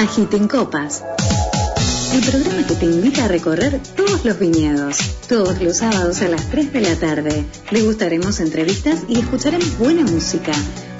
[0.00, 1.04] Agiten Copas.
[2.14, 4.96] El programa que te invita a recorrer todos los viñedos.
[5.28, 7.44] Todos los sábados a las 3 de la tarde.
[7.70, 10.52] Degustaremos entrevistas y escucharemos buena música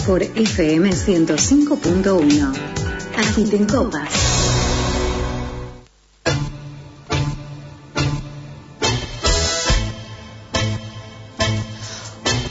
[0.07, 2.53] por FM 105.1.
[3.17, 4.11] Agiten Copas.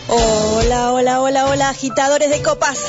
[0.07, 2.79] Hola, hola, hola, hola, agitadores de copas.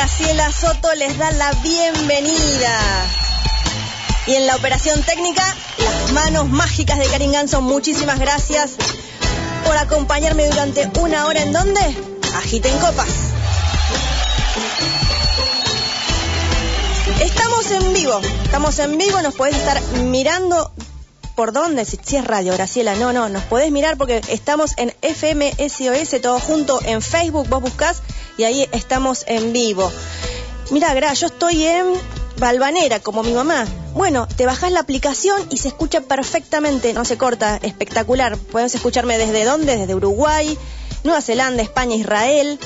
[0.00, 3.06] Graciela Soto les da la bienvenida.
[4.26, 5.44] Y en la operación técnica,
[5.76, 8.76] las manos mágicas de Karin Ganson, muchísimas gracias
[9.62, 11.82] por acompañarme durante una hora en donde
[12.34, 13.10] agiten copas.
[17.20, 20.72] Estamos en vivo, estamos en vivo, nos podés estar mirando
[21.34, 25.52] por dónde, si, es radio, Graciela, no, no, nos podés mirar porque estamos en FM
[25.58, 28.02] SOS, todo junto en Facebook, vos buscás
[28.36, 29.90] y ahí estamos en vivo.
[30.70, 31.86] Mira, Gra, yo estoy en
[32.38, 33.66] Balvanera, como mi mamá.
[33.92, 38.38] Bueno, te bajás la aplicación y se escucha perfectamente, no se corta, espectacular.
[38.38, 40.56] Puedes escucharme desde dónde, desde Uruguay,
[41.04, 42.58] Nueva Zelanda, España, Israel.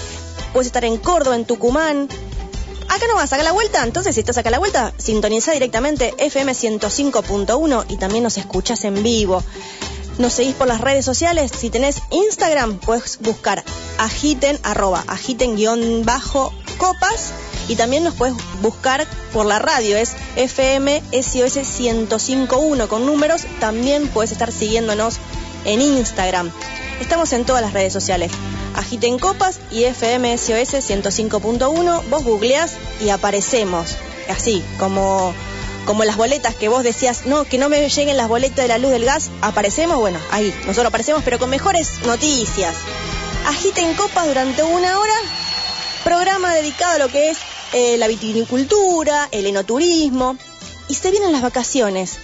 [0.53, 2.09] Puedes estar en Córdoba, en Tucumán.
[2.89, 3.83] Acá no vas, a la vuelta.
[3.83, 9.03] Entonces, si estás acá la vuelta, sintoniza directamente FM 105.1 y también nos escuchas en
[9.03, 9.43] vivo.
[10.19, 11.51] Nos seguís por las redes sociales.
[11.59, 13.65] Si tenés Instagram, puedes buscar
[13.99, 17.33] agiten, arroba, agiten guion bajo copas.
[17.67, 23.47] Y también nos puedes buscar por la radio, es FM SOS 105.1 con números.
[23.59, 25.17] También puedes estar siguiéndonos
[25.65, 26.53] en Instagram.
[27.01, 28.31] Estamos en todas las redes sociales.
[28.75, 32.03] Agiten Copas y FM SOS 105.1.
[32.11, 32.73] Vos googleás
[33.05, 33.97] y aparecemos.
[34.29, 35.35] Así, como,
[35.85, 38.79] como las boletas que vos decías, no, que no me lleguen las boletas de la
[38.79, 39.31] luz del gas.
[39.43, 42.75] Aparecemos, bueno, ahí, nosotros aparecemos, pero con mejores noticias.
[43.47, 45.15] Agiten Copas durante una hora.
[46.03, 47.39] Programa dedicado a lo que es
[47.73, 50.37] eh, la vitinicultura, el enoturismo.
[50.89, 52.17] Y se vienen las vacaciones.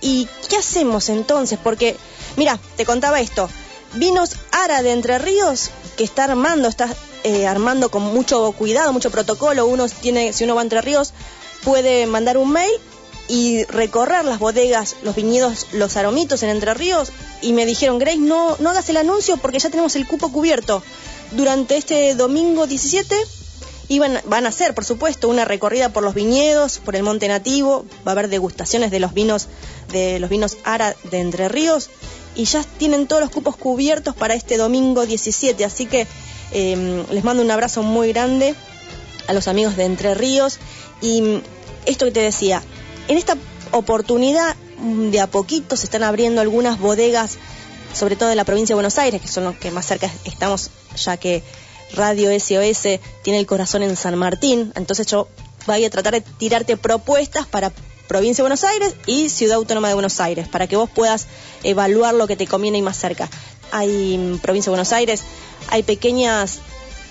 [0.00, 1.58] ¿Y qué hacemos entonces?
[1.62, 1.96] Porque,
[2.36, 3.48] mira, te contaba esto.
[3.94, 6.88] Vinos Ara de Entre Ríos, que está armando, está
[7.22, 9.66] eh, armando con mucho cuidado, mucho protocolo.
[9.66, 11.12] Uno tiene, si uno va a Entre Ríos,
[11.62, 12.72] puede mandar un mail
[13.28, 17.12] y recorrer las bodegas, los viñedos, los aromitos en Entre Ríos.
[17.42, 20.82] Y me dijeron, Grace, no, no hagas el anuncio porque ya tenemos el cupo cubierto.
[21.32, 23.16] Durante este domingo 17
[23.88, 27.84] y van, a hacer, por supuesto, una recorrida por los viñedos, por el monte nativo,
[28.06, 29.48] va a haber degustaciones de los vinos,
[29.92, 31.90] de los vinos Ara de Entre Ríos,
[32.34, 36.06] y ya tienen todos los cupos cubiertos para este domingo 17, así que
[36.52, 38.54] eh, les mando un abrazo muy grande
[39.26, 40.58] a los amigos de Entre Ríos,
[41.02, 41.42] y
[41.84, 42.62] esto que te decía,
[43.08, 43.36] en esta
[43.72, 47.38] oportunidad de a poquito se están abriendo algunas bodegas,
[47.92, 50.70] sobre todo de la provincia de Buenos Aires, que son los que más cerca estamos,
[50.96, 51.42] ya que
[51.94, 55.28] Radio SOS tiene el corazón en San Martín, entonces yo
[55.66, 57.72] voy a tratar de tirarte propuestas para
[58.08, 61.26] Provincia de Buenos Aires y Ciudad Autónoma de Buenos Aires, para que vos puedas
[61.62, 63.30] evaluar lo que te conviene y más cerca.
[63.72, 65.22] Hay en Provincia de Buenos Aires,
[65.68, 66.58] hay pequeñas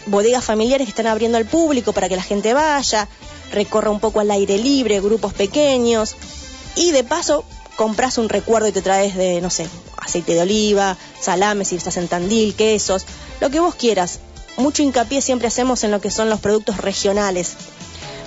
[0.05, 3.07] bodegas familiares que están abriendo al público para que la gente vaya,
[3.53, 6.15] recorra un poco al aire libre, grupos pequeños,
[6.75, 7.45] y de paso
[7.77, 11.97] compras un recuerdo y te traes de, no sé, aceite de oliva, salame si estás
[11.97, 13.05] en Tandil, quesos,
[13.39, 14.19] lo que vos quieras
[14.57, 17.53] mucho hincapié siempre hacemos en lo que son los productos regionales.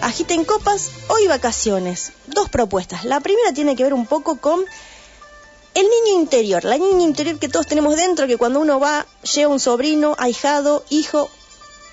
[0.01, 2.13] Agiten copas, hoy vacaciones.
[2.27, 3.05] Dos propuestas.
[3.05, 4.61] La primera tiene que ver un poco con
[5.75, 9.53] el niño interior, la niña interior que todos tenemos dentro, que cuando uno va, lleva
[9.53, 11.29] un sobrino, ahijado, hijo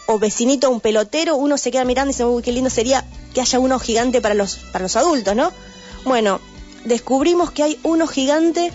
[0.07, 3.41] o vecinito, un pelotero, uno se queda mirando y dice, uy, qué lindo sería que
[3.41, 5.51] haya uno gigante para los, para los adultos, ¿no?
[6.05, 6.39] Bueno,
[6.85, 8.71] descubrimos que hay uno gigante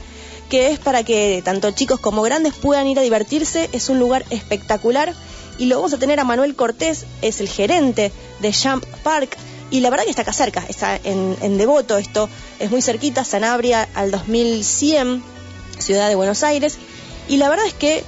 [0.49, 3.69] que es para que tanto chicos como grandes puedan ir a divertirse.
[3.73, 5.15] Es un lugar espectacular
[5.59, 9.37] y lo vamos a tener a Manuel Cortés, es el gerente de Jump Park.
[9.71, 13.87] Y la verdad que está acá cerca, está en, Devoto, esto es muy cerquita, Sanabria
[13.95, 15.23] al 2100,
[15.79, 16.79] Ciudad de Buenos Aires.
[17.29, 18.03] Y la verdad es que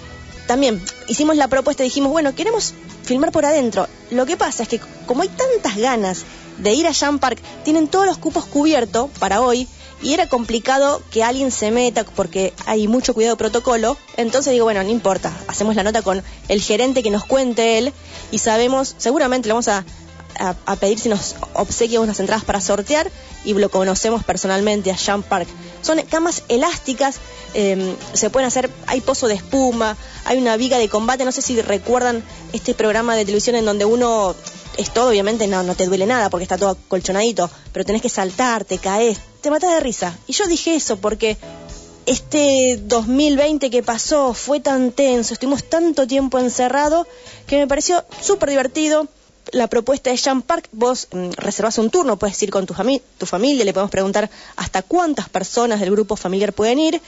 [0.46, 2.72] también hicimos la propuesta y dijimos, bueno, queremos
[3.10, 3.89] filmar por adentro.
[4.12, 6.22] Lo que pasa es que como hay tantas ganas
[6.59, 9.66] de ir a Jump Park, tienen todos los cupos cubiertos para hoy
[10.01, 13.97] y era complicado que alguien se meta porque hay mucho cuidado de protocolo.
[14.16, 17.92] Entonces digo, bueno, no importa, hacemos la nota con el gerente que nos cuente él
[18.30, 19.84] y sabemos, seguramente le vamos a,
[20.41, 23.10] a, pedir si nos obsequia unas entradas para sortear
[23.45, 25.47] y lo conocemos personalmente a Jump Park.
[25.83, 27.16] Son camas elásticas,
[27.54, 31.42] em, se pueden hacer, hay pozo de espuma, hay una viga de combate, no sé
[31.42, 34.34] si recuerdan este programa de televisión en donde uno
[34.78, 38.09] es todo, obviamente no, no te duele nada porque está todo colchonadito, pero tenés que
[38.09, 40.16] saltar, te caes, te matas de risa.
[40.27, 41.37] Y yo dije eso porque
[42.07, 47.07] este 2020 que pasó fue tan tenso, estuvimos tanto tiempo encerrados
[47.47, 49.07] que me pareció súper divertido.
[49.52, 52.74] La propuesta de Jean Park, vos mm, reservas un turno, puedes ir con tu,
[53.18, 57.00] tu familia, le podemos preguntar hasta cuántas personas del grupo familiar pueden ir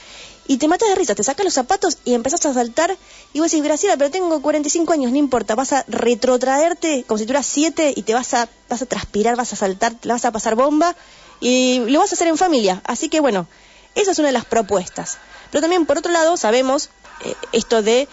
[0.47, 2.97] y te matas de risa, te sacas los zapatos y empezás a saltar
[3.31, 7.25] y vos decís, Graciela, pero tengo 45 años, no importa, vas a retrotraerte como si
[7.25, 10.55] tuvieras 7 y te vas a, vas a transpirar, vas a saltar, vas a pasar
[10.55, 10.95] bomba
[11.39, 12.81] y lo vas a hacer en familia.
[12.85, 13.47] Así que bueno,
[13.95, 15.17] esa es una de las propuestas.
[15.51, 16.89] Pero también, por otro lado, sabemos
[17.23, 18.07] eh, esto de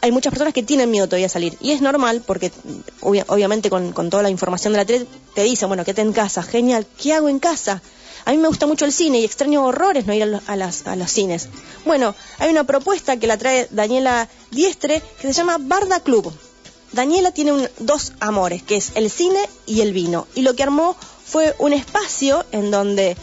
[0.00, 1.56] hay muchas personas que tienen miedo todavía a salir.
[1.60, 2.52] Y es normal, porque
[3.00, 6.86] obviamente con, toda la información de la tele te dicen, bueno, quédate en casa, genial,
[7.00, 7.82] ¿qué hago en casa?
[8.24, 11.48] A mí me gusta mucho el cine y extraño horrores no ir a, los cines.
[11.84, 16.32] Bueno, hay una propuesta que la trae Daniela Diestre que se llama Barda Club.
[16.92, 20.26] Daniela tiene dos amores, que es el cine y el vino.
[20.34, 23.16] Y lo que armó fue un espacio en donde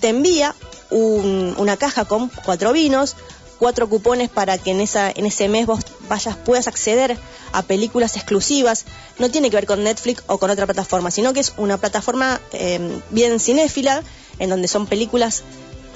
[0.00, 0.54] te envía
[0.90, 3.14] una caja con cuatro vinos,
[3.60, 7.18] cuatro cupones para que en, esa, en ese mes vos vayas, puedas acceder
[7.52, 8.86] a películas exclusivas.
[9.18, 12.40] No tiene que ver con Netflix o con otra plataforma, sino que es una plataforma
[12.52, 14.02] em, bien cinéfila,
[14.38, 15.42] en donde son películas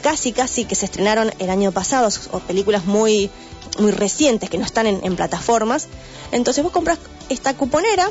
[0.02, 3.30] casi, casi que se estrenaron el año pasado, o películas muy,
[3.78, 5.88] muy recientes que no están en, en plataformas.
[6.30, 6.98] Entonces vos compras
[7.30, 8.10] esta cuponera,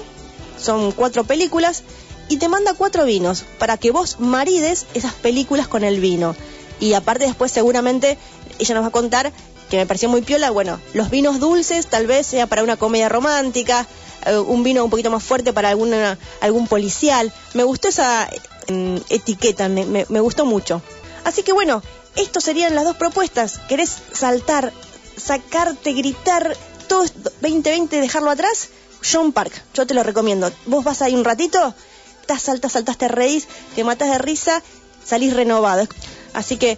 [0.59, 1.83] son cuatro películas,
[2.27, 6.35] y te manda cuatro vinos para que vos marides esas películas con el vino.
[6.79, 8.17] Y aparte después seguramente
[8.59, 9.31] ella nos va a contar
[9.69, 13.09] que me pareció muy piola, bueno, los vinos dulces tal vez sea para una comedia
[13.09, 13.87] romántica,
[14.25, 17.33] eh, un vino un poquito más fuerte para alguna, algún policial.
[17.53, 18.29] Me gustó esa
[18.69, 20.81] mm, etiqueta, me, me, gustó mucho.
[21.23, 21.81] Así que bueno,
[22.15, 23.59] estas serían las dos propuestas.
[23.67, 24.71] ¿Querés saltar,
[25.17, 26.55] sacarte, gritar,
[26.87, 27.05] todo
[27.41, 28.69] 2020, dejarlo atrás?
[29.11, 30.51] John Park, yo te lo recomiendo.
[30.65, 31.73] Vos vas ahí un ratito,
[32.21, 34.61] estás, saltas, saltaste, reís, te matas de risa,
[35.03, 35.87] salís renovado.
[36.33, 36.77] Así que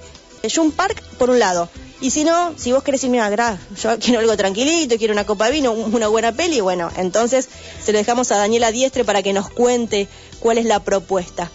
[0.50, 1.70] Jun Park por un lado.
[2.02, 5.46] Y si no, si vos querés irme a yo quiero algo tranquilito, quiero una copa
[5.46, 7.48] de vino, una buena peli, bueno, entonces
[7.84, 10.08] se lo dejamos a Daniela Diestre para que nos cuente
[10.40, 11.50] cuál es la propuesta.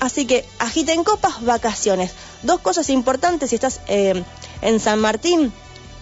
[0.00, 2.12] Así que agiten copas, vacaciones.
[2.42, 4.22] Dos cosas importantes si estás eh,
[4.62, 5.52] en San Martín,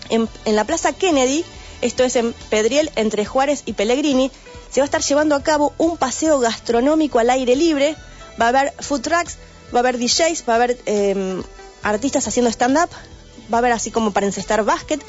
[0.09, 1.45] en, en la Plaza Kennedy,
[1.81, 4.31] esto es en Pedriel, entre Juárez y Pellegrini,
[4.71, 7.95] se va a estar llevando a cabo un paseo gastronómico al aire libre.
[8.41, 9.37] Va a haber food trucks,
[9.73, 11.43] va a haber DJs, va a haber em,
[11.85, 12.91] artistas haciendo stand-up,
[13.53, 15.01] va a haber así como para encestar básquet.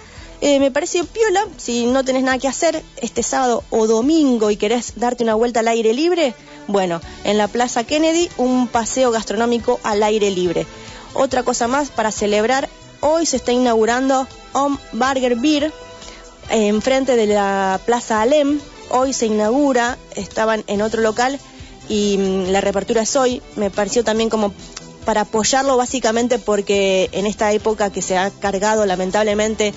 [0.41, 4.57] Eh, me parece piola, si no tenés nada que hacer este sábado o domingo y
[4.57, 6.35] querés darte una vuelta al aire libre,
[6.67, 10.67] bueno, en la Plaza Kennedy un paseo gastronómico al aire libre.
[11.13, 12.69] Otra cosa más para celebrar,
[12.99, 15.71] hoy se está inaugurando Om Burger Beer
[16.49, 18.59] enfrente de la Plaza Alem.
[18.89, 21.39] Hoy se inaugura, estaban en otro local
[21.89, 23.41] y mm, la reapertura es hoy.
[23.55, 24.53] Me pareció también como
[25.05, 29.73] para apoyarlo básicamente porque en esta época que se ha cargado lamentablemente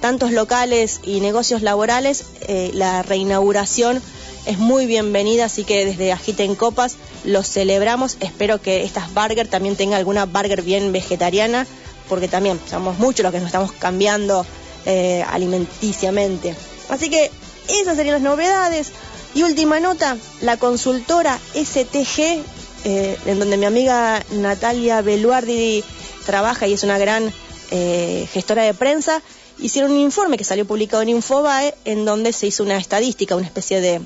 [0.00, 4.02] tantos locales y negocios laborales, eh, la reinauguración
[4.44, 8.18] es muy bienvenida, así que desde Agiten Copas los celebramos.
[8.20, 11.66] Espero que estas burger también tenga alguna burger bien vegetariana,
[12.08, 14.44] porque también somos muchos los que nos estamos cambiando
[14.84, 16.54] eh, alimenticiamente.
[16.90, 17.30] Así que
[17.68, 18.92] esas serían las novedades.
[19.34, 22.42] Y última nota, la consultora STG,
[22.84, 25.82] eh, en donde mi amiga Natalia Beluardi
[26.24, 27.32] trabaja y es una gran
[27.70, 29.22] eh, gestora de prensa,
[29.58, 33.46] hicieron un informe que salió publicado en Infobae, en donde se hizo una estadística, una
[33.46, 34.00] especie de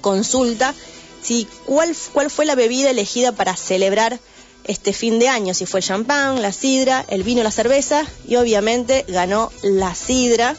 [0.00, 0.74] consulta,
[1.22, 4.18] si cuál, cuál fue la bebida elegida para celebrar
[4.64, 8.36] este fin de año, si fue el champán, la sidra, el vino, la cerveza, y
[8.36, 10.56] obviamente ganó la sidra.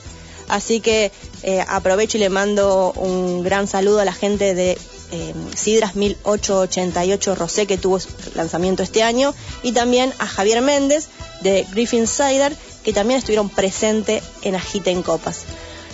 [0.47, 1.11] Así que
[1.43, 4.77] eh, aprovecho y le mando un gran saludo a la gente de
[5.11, 7.99] eh, Sidras 1888 Rosé que tuvo
[8.35, 11.07] lanzamiento este año y también a Javier Méndez
[11.41, 15.43] de Griffin Cider que también estuvieron presentes en Agita en Copas.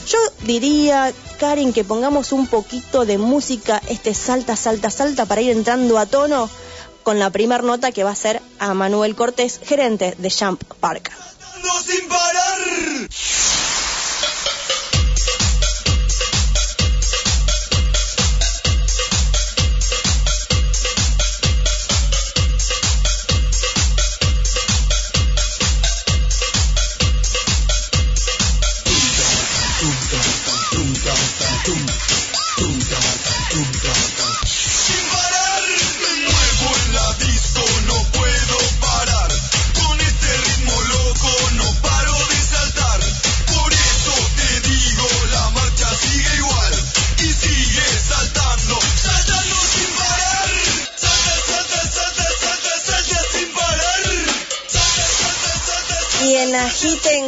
[0.07, 5.51] Yo diría, Karin, que pongamos un poquito de música, este salta, salta, salta, para ir
[5.51, 6.49] entrando a tono
[7.03, 11.11] con la primera nota que va a ser a Manuel Cortés, gerente de Jump Park.
[11.85, 13.07] sin parar!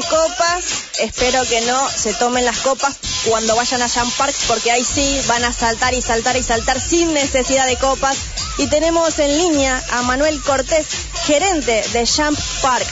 [0.09, 0.63] Copas.
[0.99, 5.21] Espero que no se tomen las copas cuando vayan a Jump Park, porque ahí sí
[5.27, 8.17] van a saltar y saltar y saltar sin necesidad de copas.
[8.57, 10.85] Y tenemos en línea a Manuel Cortés,
[11.25, 12.85] gerente de Jump Park.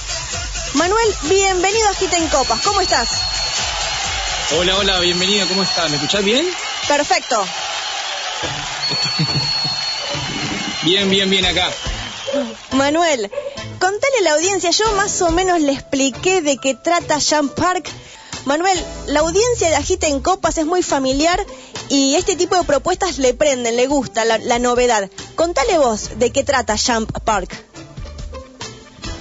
[0.73, 2.61] Manuel, bienvenido a Agiten Copas.
[2.61, 3.09] ¿Cómo estás?
[4.57, 5.47] Hola, hola, bienvenido.
[5.47, 5.89] ¿Cómo estás?
[5.89, 6.47] ¿Me escuchás bien?
[6.87, 7.43] Perfecto.
[10.83, 11.69] bien, bien, bien acá.
[12.71, 13.31] Manuel,
[13.89, 17.89] contale a la audiencia, yo más o menos le expliqué de qué trata Jump Park.
[18.43, 18.77] Manuel,
[19.07, 21.39] la audiencia de Agita en Copas es muy familiar
[21.87, 25.09] y este tipo de propuestas le prenden, le gusta la, novedad.
[25.35, 27.49] Contale vos de qué trata Jump Park.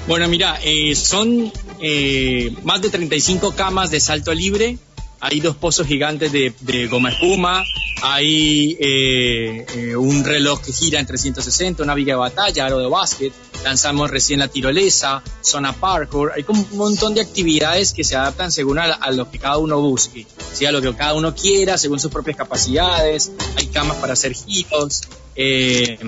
[0.08, 4.78] Bueno, mira, eh, son eh, más de 35 camas de salto libre
[5.26, 7.64] hay dos pozos gigantes de, goma espuma,
[8.02, 12.88] hay eh, eh, un reloj que gira en 360, una viga de batalla, aro de
[12.88, 13.32] básquet,
[13.64, 18.52] lanzamos recién la tirolesa, zona parkour, hay como un montón de actividades que se adaptan
[18.52, 20.26] según a, lo que cada uno busque,
[20.66, 25.02] a lo que cada uno quiera, según sus propias capacidades, hay camas para hacer giros,
[25.34, 25.98] eh,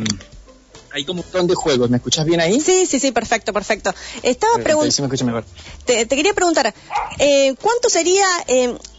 [0.92, 1.90] hay como un montón de juegos.
[1.90, 2.60] ¿Me escuchas bien ahí?
[2.60, 3.92] Sí, sí, sí, perfecto, perfecto.
[4.22, 5.44] Estaba preguntando.
[5.84, 6.72] Te, te, quería preguntar,
[7.60, 8.25] ¿cuánto sería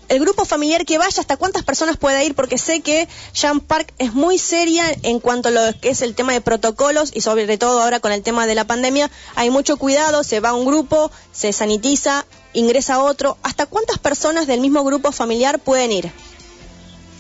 [0.09, 2.33] el grupo familiar que vaya, ¿hasta cuántas personas puede ir?
[2.35, 3.07] Porque sé que
[3.39, 7.11] Jump Park es muy seria en cuanto a lo que es el tema de protocolos
[7.13, 9.09] y sobre todo ahora con el tema de la pandemia.
[9.35, 13.37] Hay mucho cuidado, se va un grupo, se sanitiza, ingresa otro.
[13.43, 16.11] ¿Hasta cuántas personas del mismo grupo familiar pueden ir?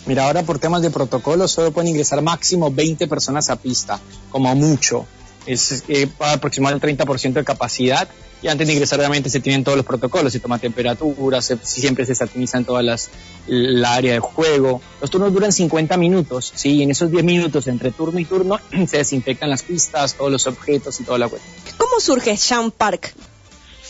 [0.07, 3.99] Mira, ahora por temas de protocolo solo pueden ingresar máximo 20 personas a pista,
[4.31, 5.05] como mucho.
[5.45, 8.09] Es eh, aproximadamente el 30% de capacidad
[8.41, 12.05] y antes de ingresar obviamente se tienen todos los protocolos, se toma temperatura, se, siempre
[12.05, 12.13] se
[12.53, 13.09] en todas las
[13.47, 14.81] la área de juego.
[15.01, 16.75] Los turnos duran 50 minutos, ¿sí?
[16.75, 20.47] Y en esos 10 minutos entre turno y turno se desinfectan las pistas, todos los
[20.47, 21.41] objetos y toda la web.
[21.77, 23.13] ¿Cómo surge Jump Park?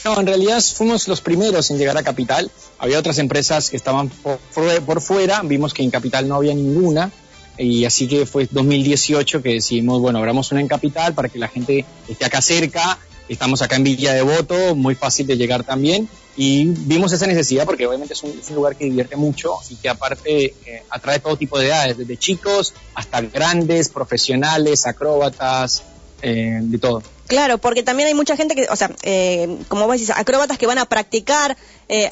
[0.06, 2.50] No, en realidad fuimos los primeros en llegar a Capital.
[2.80, 4.40] Había otras empresas que estaban por,
[4.86, 7.12] por fuera, vimos que en Capital no había ninguna
[7.58, 11.50] y así que fue 2018 que decidimos, bueno, abramos una en Capital para que la
[11.50, 12.98] gente esté acá cerca
[13.30, 16.10] Estamos acá en Villa de Voto, muy fácil de llegar también.
[16.36, 20.56] Y vimos esa necesidad porque obviamente es un, lugar que divierte mucho y que aparte
[20.66, 25.84] eh, atrae todo tipo de edades, desde chicos hasta grandes, profesionales, acróbatas,
[26.24, 27.04] eh, de todo.
[27.28, 30.66] Claro, porque también hay mucha gente que, o sea, eh, como vos decís, acróbatas que
[30.66, 31.56] van a practicar,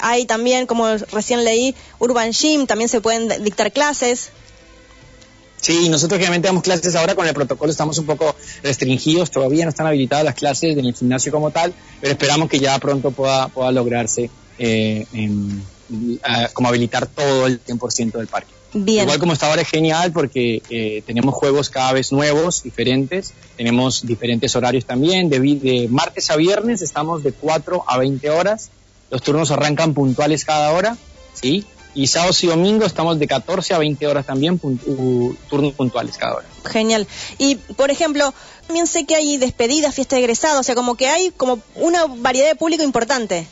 [0.00, 4.30] hay también, como recién leí, Urban Gym, también se pueden dictar clases.
[5.60, 9.70] Sí, nosotros generalmente damos clases ahora con el protocolo, estamos un poco restringidos, todavía no
[9.70, 13.48] están habilitadas las clases en el gimnasio como tal, pero esperamos que ya pronto pueda,
[13.48, 15.06] pueda lograrse eh,
[16.52, 18.52] como habilitar todo el 100% del parque.
[18.74, 19.04] Bien.
[19.04, 24.06] Igual como está ahora es genial porque eh, tenemos juegos cada vez nuevos, diferentes, tenemos
[24.06, 28.70] diferentes horarios también, de, de martes a viernes estamos de 4 a 20 horas,
[29.10, 30.98] los turnos arrancan puntuales cada hora,
[31.32, 31.64] ¿sí?
[31.98, 36.46] Y sábados y domingos estamos de 14 a 20 horas también, turnos puntuales cada hora.
[36.64, 37.08] Genial.
[37.38, 38.32] Y, por ejemplo,
[38.68, 42.04] también sé que hay despedidas, fiesta de egresados, o sea, como que hay como una
[42.06, 43.48] variedad de público importante.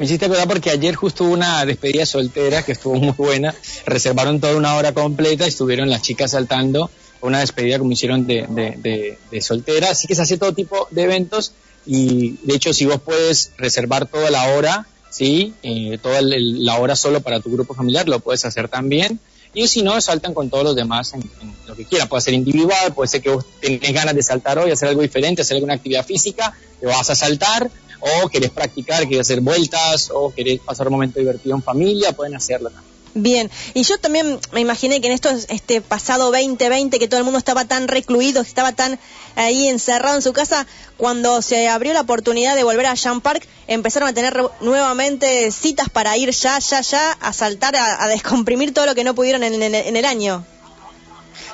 [0.00, 3.54] Me hiciste acordar porque ayer justo hubo una despedida soltera que estuvo muy buena.
[3.86, 6.90] Reservaron toda una hora completa y estuvieron las chicas saltando.
[7.20, 9.90] Una despedida como hicieron de, de, de soltera.
[9.90, 11.52] Así que se hace todo tipo de eventos
[11.86, 15.52] y de hecho si vos puedes reservar toda la hora ¿sí?
[15.62, 19.20] Eh, toda la hora solo para tu grupo familiar lo puedes hacer también.
[19.52, 21.22] Y si no, saltan con todos los demás en,
[21.66, 22.06] lo que quiera.
[22.06, 25.42] Puede ser individual, puede ser que vos tenés ganas de saltar hoy, hacer algo diferente,
[25.42, 27.68] hacer alguna actividad física, te vas a saltar,
[28.00, 32.36] o querés practicar, querés hacer vueltas, o querés pasar un momento divertido en familia, pueden
[32.36, 32.89] hacerlo también.
[33.14, 37.24] Bien, y yo también me imaginé que en esto, este pasado 2020, que todo el
[37.24, 39.00] mundo estaba tan recluido, estaba tan
[39.34, 40.64] ahí encerrado en su casa,
[40.96, 45.88] cuando se abrió la oportunidad de volver a Jump Park, empezaron a tener nuevamente citas
[45.88, 49.96] para ir ya, ya, ya, a saltar, a, descomprimir todo lo que no pudieron en
[49.96, 50.44] el año.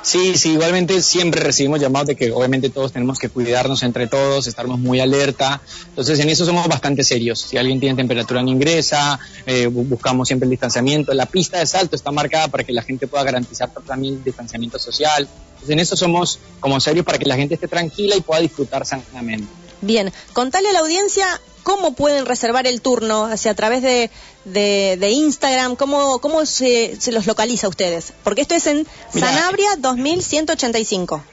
[0.02, 4.46] Sí, sí, igualmente siempre recibimos llamados de que obviamente todos tenemos que cuidarnos entre todos,
[4.46, 5.60] estarnos muy alerta.
[5.88, 7.40] Entonces en eso somos bastante serios.
[7.40, 11.12] Si alguien tiene temperatura no ingresa, eh, buscamos siempre el distanciamiento.
[11.12, 14.78] La pista de salto está marcada para que la gente pueda garantizar también el distanciamiento
[14.78, 15.28] social.
[15.48, 18.86] Entonces en eso somos como serios para que la gente esté tranquila y pueda disfrutar
[18.86, 19.48] sanamente.
[19.80, 21.26] Bien, contale a la audiencia
[21.66, 24.08] cómo pueden reservar el turno, hacia a través de,
[24.44, 28.12] de, Instagram, cómo, cómo se, se, los localiza a ustedes.
[28.22, 31.24] Porque esto es en Sanabria 2185.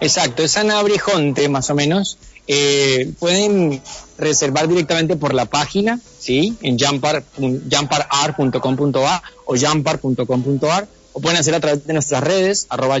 [0.00, 2.16] Exacto, es Sanabria Jonte, más o menos.
[2.46, 3.82] Eh, pueden
[4.16, 6.56] reservar directamente por la página, ¿sí?
[6.62, 12.98] En jumparart.com.ar o jumpar.com.ar o pueden hacer a través de nuestras redes, arroba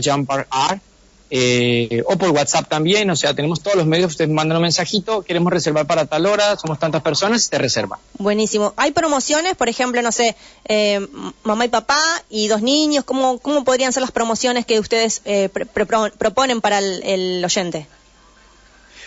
[1.30, 5.22] eh, o por WhatsApp también, o sea, tenemos todos los medios, ustedes mandan un mensajito,
[5.22, 7.98] queremos reservar para tal hora, somos tantas personas y te reserva.
[8.18, 8.74] Buenísimo.
[8.76, 11.06] ¿Hay promociones, por ejemplo, no sé, eh,
[11.42, 13.04] mamá y papá y dos niños?
[13.04, 17.86] ¿Cómo, cómo podrían ser las promociones que ustedes eh, proponen para el, oyente?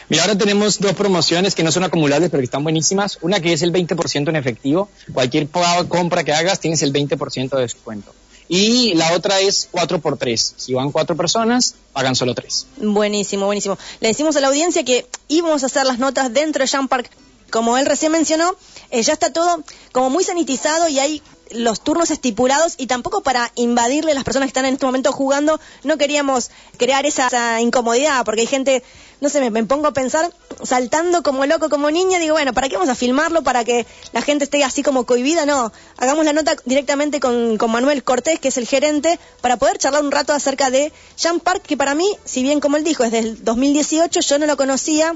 [0.10, 3.20] Mira, ahora tenemos dos promociones que no son acumulables, pero que están buenísimas.
[3.22, 4.90] Una que es el 20% en efectivo.
[5.14, 5.50] Cualquier
[5.90, 8.14] compra que hagas tienes el 20% de descuento.
[8.50, 10.54] Y la otra es 4 por 3.
[10.58, 12.68] Si van cuatro personas, pagan solo tres.
[12.77, 13.77] Buenísimo, buenísimo.
[14.00, 17.10] Le decimos a la audiencia que íbamos a hacer las notas dentro de Jump Park.
[17.50, 18.56] Como él recién mencionó,
[18.92, 19.63] eh, ya está todo
[19.94, 24.48] como muy sanitizado y hay los turnos estipulados y tampoco para invadirle a las personas
[24.48, 28.84] que están en este momento jugando, no queríamos crear esa, incomodidad, porque hay gente,
[29.20, 30.32] no sé, me, pongo a pensar,
[30.64, 33.44] saltando como loco, como niña, digo, bueno, ¿para qué vamos a filmarlo?
[33.44, 37.72] Para que la gente esté así como cohibida, no, hagamos la nota directamente con, con
[37.72, 41.64] Manuel Cortés, que es el gerente, para poder charlar un rato acerca de Jump Park,
[41.64, 45.16] que para mí, si bien como él dijo, es del 2018, yo no lo conocía,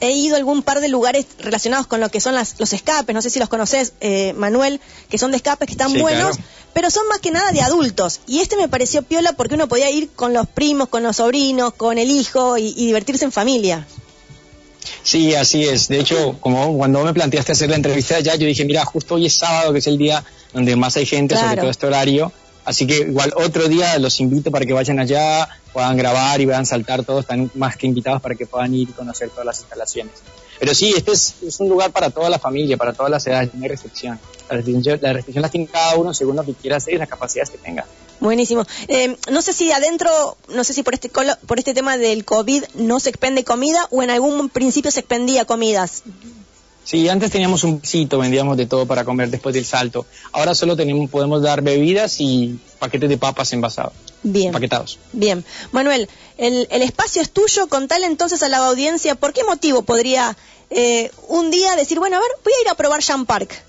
[0.00, 3.14] he ido a algún par de lugares relacionados con lo que son las, los escapes,
[3.14, 6.36] no sé si los conoces, eh, Manuel, que son de escapes que están buenos,
[6.72, 8.20] pero son más que nada de adultos.
[8.26, 11.74] Y este me pareció piola porque uno podía ir con los primos, con los sobrinos,
[11.74, 13.86] con el hijo y, divertirse en familia.
[15.02, 15.88] Sí, así es.
[15.88, 19.26] De hecho, como cuando me planteaste hacer la entrevista allá, yo dije, mira, justo hoy
[19.26, 22.32] es sábado, que es el día donde más hay gente, sobre todo este horario.
[22.64, 26.66] Así que igual otro día los invito para que vayan allá, puedan grabar y puedan
[26.66, 30.14] saltar todos, están más que invitados para que puedan ir y conocer todas las instalaciones.
[30.58, 33.62] Pero sí, este es, un lugar para toda la familia, para todas las edades, no
[33.62, 34.20] hay restricción.
[34.50, 37.48] La restricción, la restricción tiene cada uno según lo que quiera hacer y las capacidades
[37.48, 37.86] que tenga.
[38.20, 38.66] Buenísimo.
[38.88, 42.64] Eh, no sé si adentro, no sé si por este, por este tema del COVID
[42.74, 46.02] no se expende comida o en algún principio se expendía comidas.
[46.84, 50.06] Sí, antes teníamos un sitio, vendíamos de todo para comer después del salto.
[50.32, 53.92] Ahora solo tenemos, podemos dar bebidas y paquetes de papas envasados.
[54.22, 54.52] Bien.
[54.52, 54.98] Paquetados.
[55.12, 55.44] Bien.
[55.72, 57.68] Manuel, el, espacio es tuyo.
[57.68, 60.36] Contale entonces a la audiencia por qué motivo podría
[60.70, 63.62] eh, un día decir, bueno, a ver, voy a ir a probar Jam Park.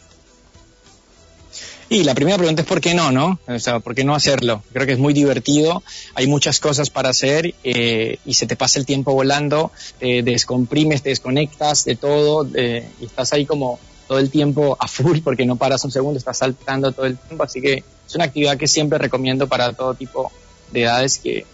[1.92, 3.38] Y la primera pregunta es ¿por qué no, no?
[3.46, 4.64] O sea, ¿por qué no hacerlo?
[4.72, 5.84] Creo que es muy divertido,
[6.16, 11.02] hay muchas cosas para hacer eh, y se te pasa el tiempo volando, te descomprimes,
[11.02, 15.58] te desconectas de todo y estás ahí como todo el tiempo a full porque no
[15.58, 18.98] paras un segundo, estás saltando todo el tiempo, así que es una actividad que siempre
[18.98, 20.32] recomiendo para todo tipo
[20.72, 21.46] de edades que,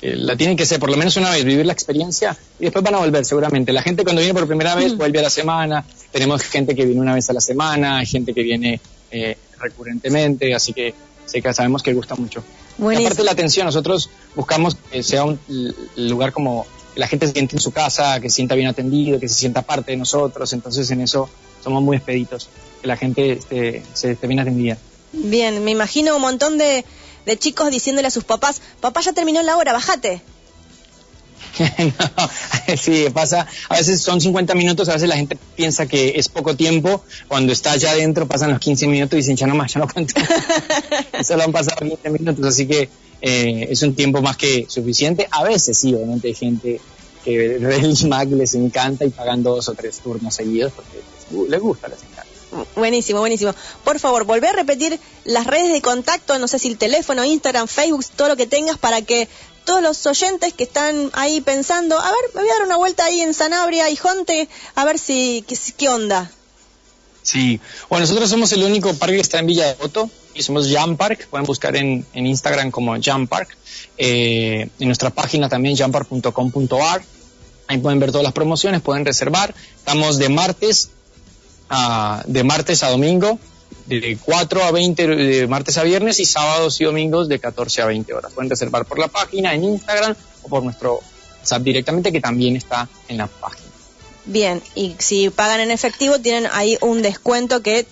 [0.00, 2.94] la tienen que hacer por lo menos una vez, vivir la experiencia y después van
[2.94, 3.70] a volver seguramente.
[3.74, 4.96] La gente cuando viene por primera vez mm.
[4.96, 8.42] vuelve a la semana, tenemos gente que viene una vez a la semana, gente que
[8.42, 8.80] viene
[9.24, 12.42] eh, recurrentemente, así que sé que sabemos que gusta mucho.
[12.78, 15.38] aparte de la atención, nosotros buscamos que sea un
[15.96, 19.18] lugar como que la gente se siente en su casa, que se sienta bien atendido,
[19.20, 21.28] que se sienta parte de nosotros, entonces en eso
[21.62, 22.48] somos muy expeditos,
[22.80, 24.78] que la gente este, se esté bien atendida.
[25.12, 26.84] Bien, me imagino un montón de,
[27.24, 30.22] de chicos diciéndole a sus papás, papá ya terminó la hora, bájate.
[31.58, 36.28] No, sí, pasa, a veces son 50 minutos, a veces la gente piensa que es
[36.28, 39.72] poco tiempo, cuando está allá adentro pasan los 15 minutos y dicen, ya no más,
[39.72, 40.14] ya no cuento.
[41.24, 42.88] Solo han pasado 15 minutos, así que
[43.20, 45.28] eh, es un tiempo más que suficiente.
[45.30, 46.80] A veces sí, obviamente hay gente
[47.24, 51.00] que el Mac les encanta y pagan dos o tres turnos seguidos porque
[51.48, 52.26] les gusta, les encanta.
[52.74, 53.54] Buenísimo, buenísimo.
[53.84, 57.66] Por favor, volvé a repetir las redes de contacto, no sé si el teléfono, Instagram,
[57.66, 59.28] Facebook, todo lo que tengas para que
[59.66, 63.04] todos los oyentes que están ahí pensando, a ver, me voy a dar una vuelta
[63.04, 65.44] ahí en Sanabria y Jonte, a ver si
[65.76, 66.30] qué, onda.
[67.22, 70.70] Sí, bueno, nosotros somos el único parque que está en Villa de Voto y somos
[70.70, 73.56] Jam Park, pueden buscar en, Instagram como Jam Park,
[73.98, 77.02] eh, en nuestra página también jampark.com.ar,
[77.66, 80.90] ahí pueden ver todas las promociones, pueden reservar, estamos de martes
[82.26, 83.38] de martes a domingo,
[83.86, 87.86] de 4 a 20 de martes a viernes y sábados y domingos de 14 a
[87.86, 88.32] 20 horas.
[88.32, 91.00] Pueden reservar por la página, en Instagram o por nuestro
[91.40, 93.66] WhatsApp directamente que también está en la página.
[94.24, 97.86] Bien, y si pagan en efectivo tienen ahí un descuento que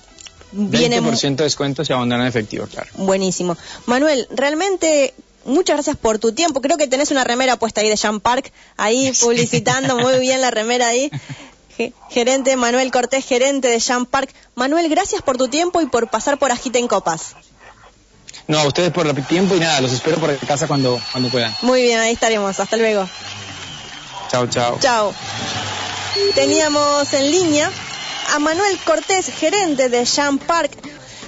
[0.51, 1.01] viene...
[1.01, 2.89] 20% de descuento si abandonan en efectivo, claro.
[2.97, 3.57] Buenísimo.
[3.87, 6.61] Manuel, realmente muchas gracias por tu tiempo.
[6.61, 10.51] Creo que tenés una remera puesta ahí de Jean Park, ahí publicitando muy bien la
[10.51, 11.11] remera ahí
[12.11, 14.33] gerente Manuel Cortés, gerente de Jam Park.
[14.55, 17.35] Manuel, gracias por tu tiempo y por pasar por Agita en Copas.
[18.47, 21.55] No, a ustedes por el tiempo y nada, los espero por casa cuando, cuando puedan.
[21.63, 22.61] Muy bien, ahí estaremos.
[22.61, 23.09] Hasta luego.
[24.31, 24.79] Chao, chao.
[24.81, 25.15] Chao.
[26.35, 27.71] Teníamos en línea
[28.35, 30.73] a Manuel Cortés, gerente de Jam Park.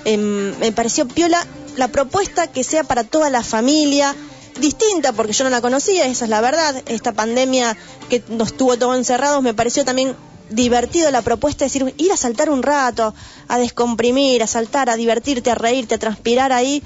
[0.05, 4.15] Em, me pareció piola la propuesta que sea para toda la familia,
[4.61, 6.83] distinta porque yo no la conocía, esa es la verdad.
[6.87, 7.77] Esta pandemia
[8.09, 10.15] que nos tuvo todos encerrados me pareció también
[10.51, 13.15] divertido la propuesta de decir, ir a saltar un rato,
[13.49, 16.83] a descomprimir, a saltar, a divertirte, a reírte, a transpirar ahí.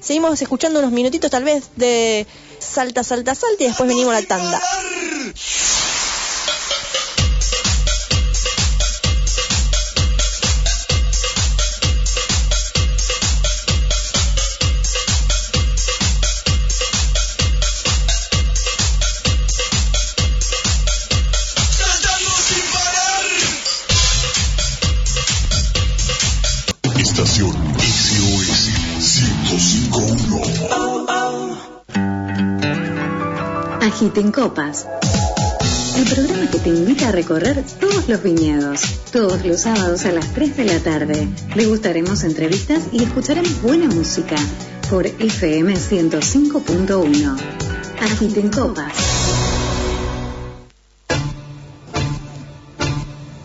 [0.00, 2.26] seguimos escuchando unos minutitos tal vez de
[2.58, 4.60] salta, salta, salta y después venimos a la tanda.
[34.02, 34.84] Agiten Copas.
[35.96, 38.80] El programa que te invita a recorrer todos los viñedos.
[39.12, 41.28] Todos los sábados a las 3 de la tarde.
[41.54, 44.34] Degustaremos entrevistas y escucharemos buena música
[44.90, 47.36] por FM 105.1.
[48.00, 48.92] Agiten Copas.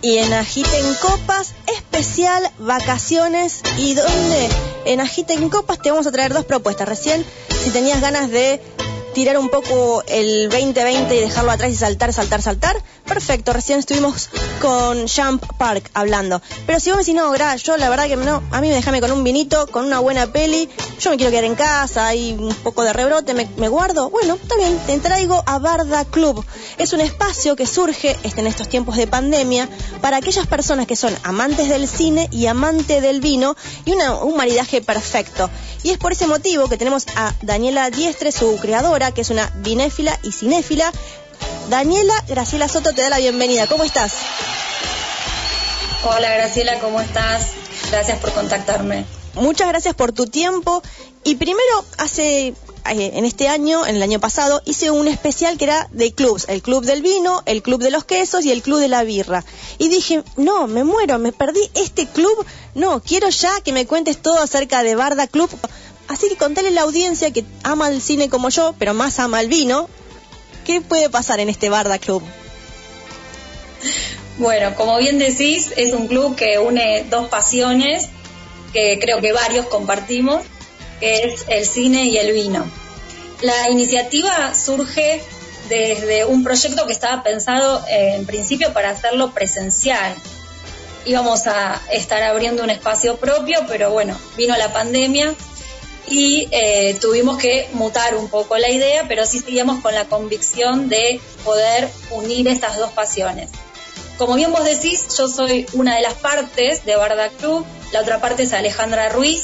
[0.01, 3.61] Y en Agiten Copas, especial vacaciones.
[3.77, 4.49] ¿Y dónde?
[4.85, 6.89] En Agiten Copas te vamos a traer dos propuestas.
[6.89, 7.23] Recién,
[7.63, 8.59] si tenías ganas de
[9.17, 13.51] tirar un poco el 2020 y dejarlo atrás y saltar, saltar, saltar, perfecto.
[13.51, 14.29] Recién estuvimos
[14.61, 16.39] con Jump Park hablando.
[16.67, 18.75] Pero si vos me decís, no, Gra, yo la verdad que no, a mí me
[18.75, 22.33] déjame con un vinito, con una buena peli, yo me quiero quedar en casa, hay
[22.33, 24.11] un poco de rebrote, me, guardo.
[24.11, 26.45] Bueno, bien, te traigo a Barda Club.
[26.77, 29.67] Es un espacio que surge este, en estos tiempos de pandemia
[29.99, 34.79] para aquellas personas que son amantes del cine y amantes del vino y un maridaje
[34.81, 35.49] perfecto.
[35.81, 39.51] Y es por ese motivo que tenemos a Daniela Diestre, su creadora, que es una
[39.55, 40.91] vinéfila y cinéfila.
[41.69, 43.67] Daniela Graciela Soto te da la bienvenida.
[43.67, 44.13] ¿Cómo estás?
[46.03, 47.47] Hola Graciela, ¿cómo estás?
[47.91, 49.05] Gracias por contactarme.
[49.35, 50.81] Muchas gracias por tu tiempo.
[51.23, 52.47] Y primero, hace
[52.89, 56.45] eh, en este año, en el año pasado, hice un especial que era de clubs,
[56.47, 59.43] el club del vino, el club de los quesos y el club de la birra.
[59.77, 64.21] Y dije, no, me muero, me perdí este club, no, quiero ya que me cuentes
[64.21, 65.49] todo acerca de Barda Club.
[66.07, 69.41] Así que contale a la audiencia que ama el cine como yo, pero más ama
[69.41, 69.89] el vino,
[70.65, 72.23] ¿qué puede pasar en este Barda Club?
[74.37, 78.07] Bueno, como bien decís, es un club que une dos pasiones
[78.71, 80.43] que creo que varios compartimos,
[80.99, 82.65] que es el cine y el vino.
[83.41, 85.21] La iniciativa surge
[85.69, 90.15] desde un proyecto que estaba pensado en principio para hacerlo presencial.
[91.05, 95.35] Íbamos a estar abriendo un espacio propio, pero bueno, vino la pandemia
[96.07, 100.89] y eh, tuvimos que mutar un poco la idea, pero sí seguíamos con la convicción
[100.89, 103.49] de poder unir estas dos pasiones.
[104.17, 108.19] Como bien vos decís, yo soy una de las partes de Barda Club, la otra
[108.19, 109.43] parte es Alejandra Ruiz,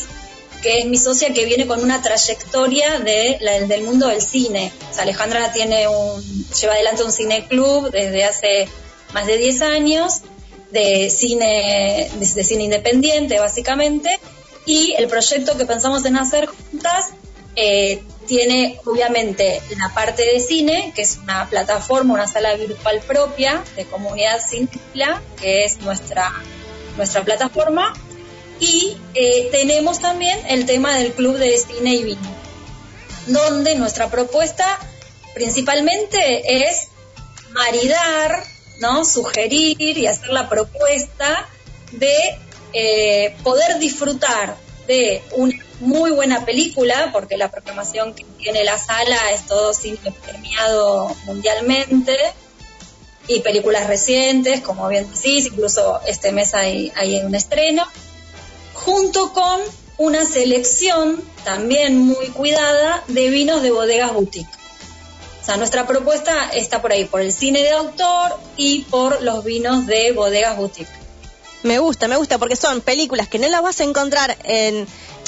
[0.64, 4.72] que es mi socia que viene con una trayectoria de, la- del mundo del cine.
[4.98, 6.24] Alejandra tiene un,
[6.60, 8.68] lleva adelante un cine club desde hace
[9.14, 10.22] más de 10 años,
[10.72, 14.10] de cine, de cine independiente básicamente,
[14.66, 17.10] y el proyecto que pensamos en hacer juntas
[17.56, 23.64] eh, tiene obviamente la parte de cine, que es una plataforma, una sala virtual propia
[23.76, 26.32] de comunidad cinéfila, que es nuestra,
[26.96, 27.94] nuestra plataforma,
[28.60, 32.36] y eh, tenemos también el tema del club de cine y vino,
[33.28, 34.80] donde nuestra propuesta
[35.34, 36.88] principalmente es
[37.52, 38.44] maridar,
[38.80, 39.04] ¿no?
[39.04, 41.48] sugerir y hacer la propuesta
[41.92, 42.38] de
[42.74, 44.58] eh, poder disfrutar
[44.88, 50.14] de una muy buena película, porque la programación que tiene la sala es todo cine
[50.26, 52.18] premiado mundialmente,
[53.28, 57.88] y películas recientes, como bien decís, incluso este mes hay, hay un estreno,
[58.74, 59.62] junto con
[59.98, 64.50] una selección también muy cuidada de vinos de bodegas boutique.
[65.42, 69.44] O sea, nuestra propuesta está por ahí, por el cine de autor y por los
[69.44, 71.03] vinos de bodegas boutique.
[71.64, 74.86] Me gusta, me gusta, porque son películas que no las vas a encontrar en,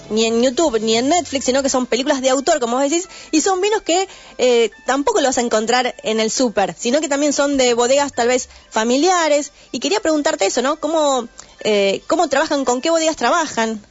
[0.09, 3.07] ni en YouTube ni en Netflix, sino que son películas de autor, como vos decís,
[3.31, 7.09] y son vinos que eh, tampoco los vas a encontrar en el súper, sino que
[7.09, 9.51] también son de bodegas tal vez familiares.
[9.71, 10.77] Y quería preguntarte eso, ¿no?
[10.77, 11.27] ¿Cómo,
[11.61, 13.81] eh, cómo trabajan, con qué bodegas trabajan?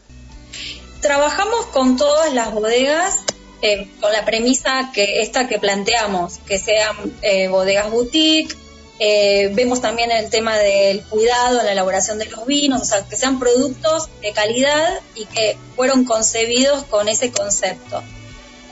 [1.00, 3.24] Trabajamos con todas las bodegas
[3.66, 8.54] eh, con la premisa que esta que planteamos, que sean eh, bodegas boutique.
[8.98, 13.04] Eh, vemos también el tema del cuidado en la elaboración de los vinos, o sea,
[13.04, 18.02] que sean productos de calidad y que fueron concebidos con ese concepto.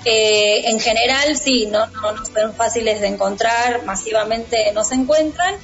[0.04, 5.56] Eh, en general, sí, no, no, no son fáciles de encontrar, masivamente no se encuentran,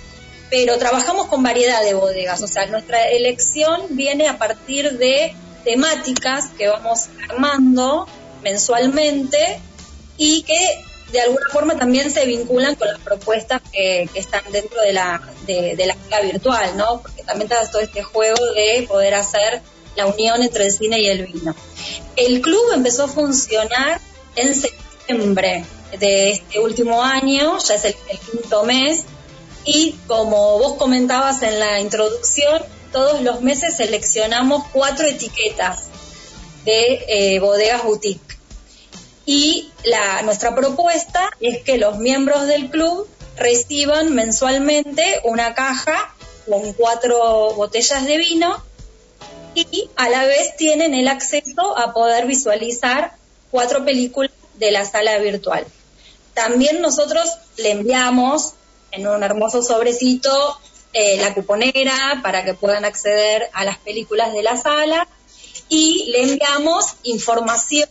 [0.50, 6.46] pero trabajamos con variedad de bodegas, o sea, nuestra elección viene a partir de temáticas
[6.56, 8.08] que vamos armando
[8.42, 9.60] mensualmente
[10.16, 14.92] y que de alguna forma también se vinculan con las propuestas que, están dentro de
[14.92, 17.00] la, de, la sala virtual, ¿no?
[17.02, 19.62] Porque también está todo este juego de poder hacer
[19.96, 21.54] la unión entre el cine y el vino.
[22.16, 24.00] El club empezó a funcionar
[24.36, 25.64] en septiembre
[25.98, 29.04] de este último año, ya es el, el quinto mes,
[29.64, 35.88] y como vos comentabas en la introducción, todos los meses seleccionamos cuatro etiquetas
[36.64, 38.37] de eh, bodegas boutique.
[39.28, 46.14] Y la, nuestra propuesta es que los miembros del club reciban mensualmente una caja
[46.48, 48.64] con cuatro botellas de vino
[49.54, 53.16] y a la vez tienen el acceso a poder visualizar
[53.50, 55.66] cuatro películas de la sala virtual.
[56.32, 58.54] También nosotros le enviamos
[58.92, 60.58] en un hermoso sobrecito
[60.94, 65.06] eh, la cuponera para que puedan acceder a las películas de la sala
[65.68, 67.88] y le enviamos información,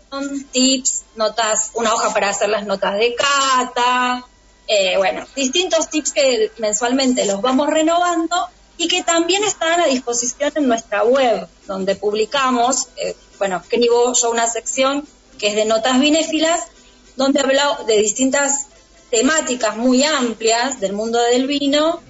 [0.51, 4.25] tips, notas, una hoja para hacer las notas de cata,
[4.67, 10.51] eh, bueno, distintos tips que mensualmente los vamos renovando y que también están a disposición
[10.55, 15.07] en nuestra web, donde publicamos, eh, bueno, escribo yo una sección
[15.39, 16.67] que es de notas vinéfilas,
[17.15, 18.67] donde hablo de distintas
[19.09, 22.01] temáticas muy amplias del mundo del vino,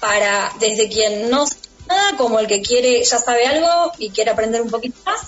[0.00, 1.46] para desde quien no
[2.16, 5.20] como el que quiere, ya sabe algo y quiere aprender un poquito más.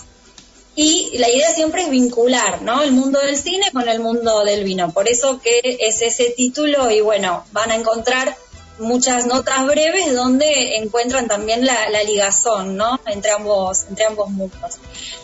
[0.75, 2.81] Y la idea siempre es vincular, ¿no?
[2.83, 4.91] El mundo del cine con el mundo del vino.
[4.91, 8.35] Por eso que es ese título y bueno, van a encontrar
[8.77, 12.99] muchas notas breves donde encuentran también la, la, ligazón, ¿no?
[13.05, 14.77] Entre ambos, entre ambos mundos.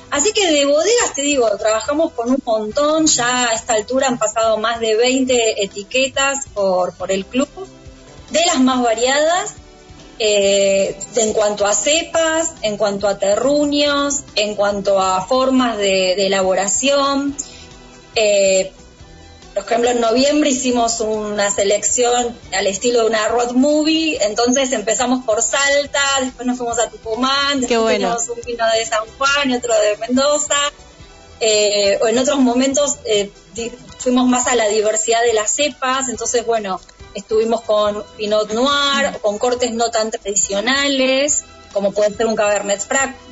[0.10, 4.18] Así que de bodegas, te digo, trabajamos con un montón, ya a esta altura han
[4.18, 7.50] pasado más de 20 etiquetas por, por el club,
[8.30, 9.56] de las más variadas,
[10.24, 16.28] eh, en cuanto a cepas, en cuanto a terruños, en cuanto a formas de, de
[16.28, 17.36] elaboración.
[18.14, 18.72] Eh,
[19.56, 25.26] por ejemplo, en noviembre hicimos una selección al estilo de una road movie, entonces empezamos
[25.26, 28.16] por Salta, después nos fuimos a Tucumán, después bueno.
[28.16, 30.56] un vino de San Juan y otro de Mendoza.
[31.40, 33.32] Eh, o en otros momentos eh,
[33.98, 36.80] fuimos más a la diversidad de las cepas, entonces bueno,
[37.14, 41.44] estuvimos con Pinot Noir, con cortes no tan tradicionales,
[41.74, 42.82] como puede ser un Cabernet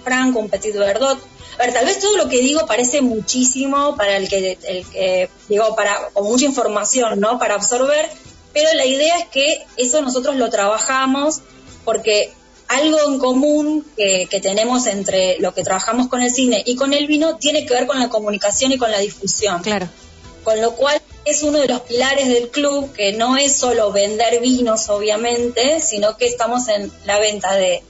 [0.04, 1.20] Franc, un Petit Verdot.
[1.58, 5.30] A ver, tal vez todo lo que digo parece muchísimo para el que, el que
[5.50, 7.38] digo, para, con mucha información, ¿no?
[7.38, 8.10] Para absorber,
[8.54, 11.42] pero la idea es que eso nosotros lo trabajamos
[11.84, 12.32] porque
[12.68, 16.94] algo en común que, que, tenemos entre lo que trabajamos con el cine y con
[16.94, 19.62] el vino tiene que ver con la comunicación y con la difusión.
[19.62, 19.90] Claro.
[20.44, 24.40] Con lo cual es uno de los pilares del club, que no es solo vender
[24.42, 27.84] vinos, obviamente, sino que estamos en la venta de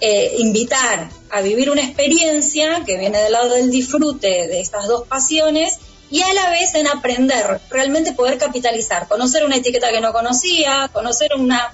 [0.00, 5.06] eh, invitar a vivir una experiencia que viene del lado del disfrute de estas dos
[5.06, 5.78] pasiones
[6.10, 10.90] y a la vez en aprender, realmente poder capitalizar, conocer una etiqueta que no conocía,
[10.92, 11.72] conocer una,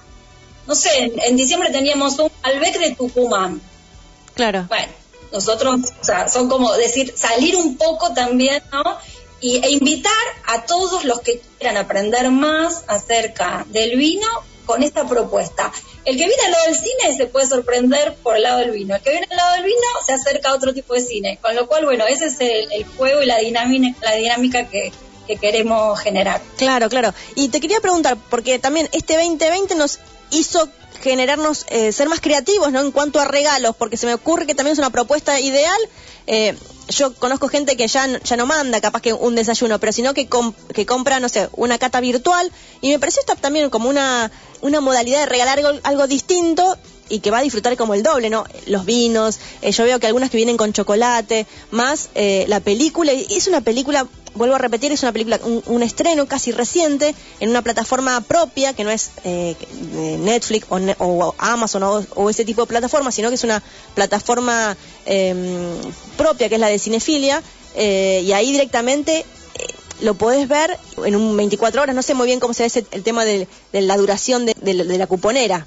[0.66, 3.60] no sé, en, en diciembre teníamos un Albec de Tucumán.
[4.34, 4.66] Claro.
[4.68, 4.92] Bueno,
[5.32, 8.98] nosotros, o sea, son como decir, salir un poco también, ¿no?
[9.40, 10.12] Y, e invitar
[10.46, 14.26] a todos los que quieran aprender más acerca del vino
[14.66, 15.72] con esta propuesta.
[16.04, 18.96] El que viene al lado del cine se puede sorprender por el lado del vino.
[18.96, 21.38] El que viene al lado del vino se acerca a otro tipo de cine.
[21.40, 24.92] Con lo cual, bueno, ese es el, juego y la dinámica, la dinámica que
[25.40, 26.40] queremos generar.
[26.56, 27.14] Claro, claro.
[27.34, 30.68] Y te quería preguntar, porque también este 2020 nos hizo
[31.00, 32.80] generarnos, eh, ser más creativos, ¿no?
[32.80, 35.78] En cuanto a regalos, porque se me ocurre que también es una propuesta ideal.
[36.26, 36.56] Eh,
[36.88, 40.28] yo conozco gente que ya, ya no manda capaz que un desayuno, pero sino que,
[40.74, 42.50] que compra, no sé, una cata virtual.
[42.80, 44.30] Y me pareció esta también como una,
[44.60, 46.78] una modalidad de regalar algo, algo distinto
[47.08, 48.44] y que va a disfrutar como el doble, ¿no?
[48.66, 53.12] Los vinos, eh, yo veo que algunas que vienen con chocolate, más eh, la película,
[53.12, 57.50] y es una película, vuelvo a repetir, es una película, un, estreno casi reciente, en
[57.50, 59.56] una plataforma propia, que no es eh,
[60.20, 63.62] Netflix o, o Amazon o, ese tipo de plataforma, sino que es una
[63.94, 64.76] plataforma
[66.16, 67.42] propia, que es la de Cinefilia,
[67.76, 69.24] y ahí directamente
[70.00, 72.86] lo podés ver en un 24 horas, no sé muy bien cómo se ve ese,
[72.92, 75.66] el tema de, la duración de la cuponera.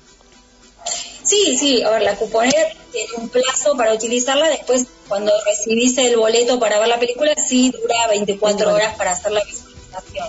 [1.32, 6.18] Sí, sí, a ver, la cuponera tiene un plazo para utilizarla, después cuando recibís el
[6.18, 10.28] boleto para ver la película, sí dura 24 horas para hacer la visualización.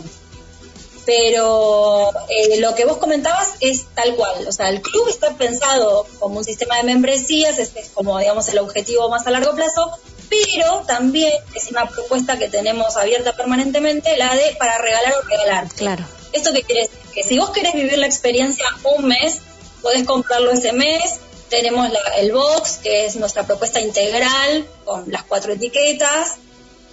[1.05, 6.07] Pero eh, lo que vos comentabas es tal cual, o sea, el club está pensado
[6.21, 9.99] como un sistema de membresías, este es como, digamos, el objetivo más a largo plazo,
[10.29, 15.67] pero también es una propuesta que tenemos abierta permanentemente, la de para regalar o regalar.
[15.75, 16.05] Claro.
[16.33, 16.99] ¿Esto qué quiere decir?
[17.13, 19.41] Que si vos querés vivir la experiencia un mes,
[19.83, 21.21] podés comprarlo ese mes.
[21.49, 26.37] Tenemos el box, que es nuestra propuesta integral con las cuatro etiquetas,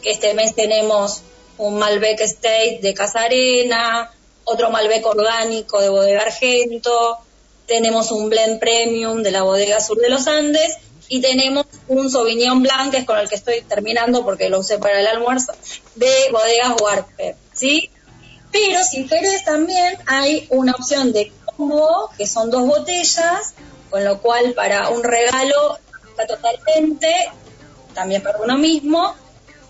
[0.02, 1.22] que este mes tenemos
[1.58, 4.12] un Malbec State de Casarena,
[4.44, 7.20] otro Malbec orgánico de Bodega Argento,
[7.70, 12.62] tenemos un blend premium de la Bodega Sur de los Andes y tenemos un Sauvignon
[12.64, 15.54] Blanc, que es con el que estoy terminando porque lo usé para el almuerzo,
[15.96, 17.90] de bodegas Warper, ¿sí?
[18.52, 21.32] Pero si querés también hay una opción de
[22.18, 23.54] que son dos botellas,
[23.90, 25.78] con lo cual para un regalo
[26.10, 27.14] está totalmente,
[27.94, 29.14] también para uno mismo.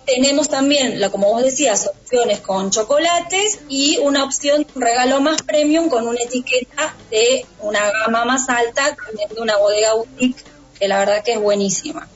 [0.06, 5.89] Tenemos también, como vos decías, opciones con chocolates y una opción, un regalo más premium
[5.89, 10.43] con una etiqueta de una gama más alta, también de una bodega boutique,
[10.80, 12.08] que la verdad que es buenísima.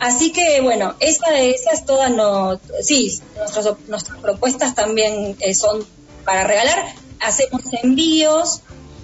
[0.00, 5.86] Así que bueno, esa, esas todas no, sí, nuestras, nuestras propuestas también eh, son
[6.24, 6.94] para regalar.
[7.20, 8.62] Hacemos envíos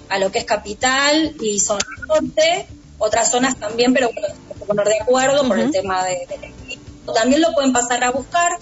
[0.09, 2.67] a lo que es capital y zona norte,
[2.97, 4.33] otras zonas también, pero bueno,
[4.65, 6.79] poner de acuerdo por el tema de, envío.
[7.13, 8.57] También lo pueden pasar a buscar,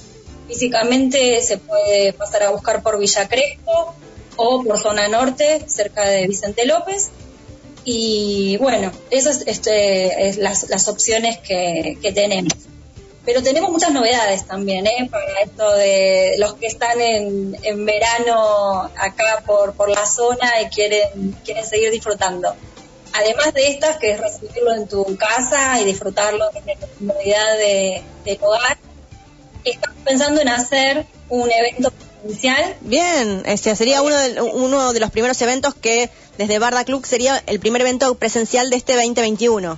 [0.47, 3.93] físicamente se puede pasar a buscar por Villa Crespo
[4.37, 7.09] o por zona norte, cerca de Vicente López.
[7.83, 12.53] Y bueno, esas este, es las, las opciones que, que tenemos.
[13.27, 15.09] Pero tenemos muchas novedades también, ¿eh?
[15.11, 20.67] Para esto de los que están en, en verano acá por, por la zona y
[20.67, 22.55] quieren, quieren seguir disfrutando.
[23.11, 28.01] Además de estas, que es recibirlo en tu casa y disfrutarlo desde la comodidad de,
[28.23, 28.77] de tu hogar,
[29.65, 32.77] estamos pensando en hacer un evento presencial.
[32.79, 37.43] Bien, este sería uno de, uno de los primeros eventos que desde Barda Club sería
[37.45, 39.77] el primer evento presencial de este 2021.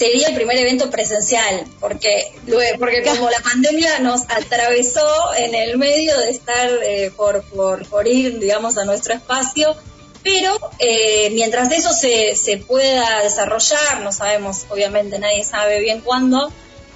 [0.00, 2.32] Sería el primer evento presencial, porque
[2.78, 8.08] porque como la pandemia nos atravesó en el medio de estar eh, por, por, por
[8.08, 9.76] ir, digamos, a nuestro espacio,
[10.22, 16.50] pero eh, mientras eso se, se pueda desarrollar, no sabemos, obviamente nadie sabe bien cuándo,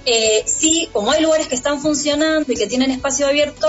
[0.06, 3.68] eh, sí, como hay lugares que están funcionando y que tienen espacio abierto,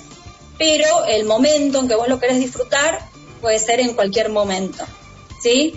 [0.58, 3.00] pero el momento en que vos lo querés disfrutar
[3.40, 4.84] puede ser en cualquier momento,
[5.42, 5.74] ¿sí?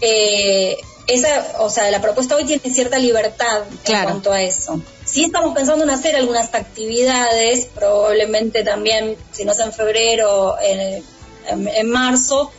[0.00, 3.98] Eh, esa, o sea, la propuesta hoy tiene cierta libertad Claro.
[4.00, 4.80] en cuanto a eso.
[5.04, 10.80] Sí estamos pensando en hacer algunas actividades, probablemente también, si no es en febrero, en,
[10.80, 11.04] en-
[11.48, 12.52] en marzo,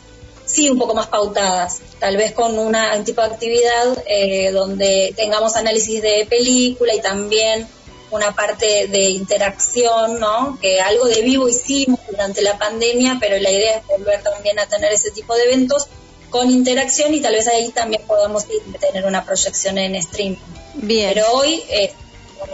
[0.46, 5.12] sí un poco más pautadas, tal vez con una, un tipo de actividad eh, donde
[5.16, 7.66] tengamos análisis de película y también
[8.10, 10.58] una parte de interacción, ¿no?
[10.60, 14.66] Que algo de vivo hicimos durante la pandemia, pero la idea es volver también a
[14.66, 15.88] tener ese tipo de eventos
[16.30, 18.46] con interacción y tal vez ahí también podamos
[18.80, 20.36] tener una proyección en stream.
[20.74, 21.10] Bien.
[21.12, 21.92] Pero hoy eh,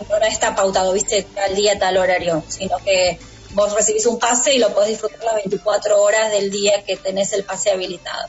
[0.08, 3.18] no está pautado, viste, tal día, tal horario, sino que
[3.52, 7.32] vos recibís un pase y lo podés disfrutar las 24 horas del día que tenés
[7.32, 8.28] el pase habilitado.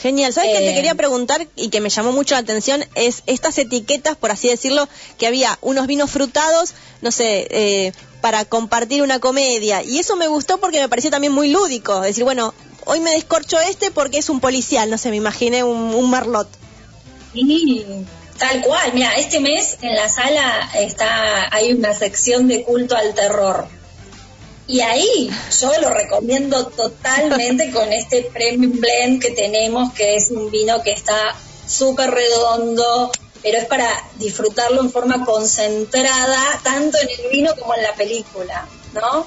[0.00, 0.32] Genial.
[0.32, 2.84] ¿Sabes qué te Eh, quería preguntar y que me llamó mucho la atención?
[2.94, 8.44] Es estas etiquetas, por así decirlo, que había unos vinos frutados, no sé, eh, para
[8.44, 9.82] compartir una comedia.
[9.82, 12.00] Y eso me gustó porque me pareció también muy lúdico.
[12.00, 12.52] Decir, bueno,
[12.84, 16.48] hoy me descorcho este porque es un policial, no sé, me imaginé un, un marlot.
[17.32, 17.84] Y
[18.38, 23.14] tal cual, mira, este mes en la sala está hay una sección de culto al
[23.14, 23.68] terror.
[24.66, 30.50] Y ahí yo lo recomiendo totalmente con este Premium Blend que tenemos, que es un
[30.50, 31.36] vino que está
[31.66, 33.12] súper redondo,
[33.42, 38.66] pero es para disfrutarlo en forma concentrada, tanto en el vino como en la película,
[38.94, 39.26] ¿no?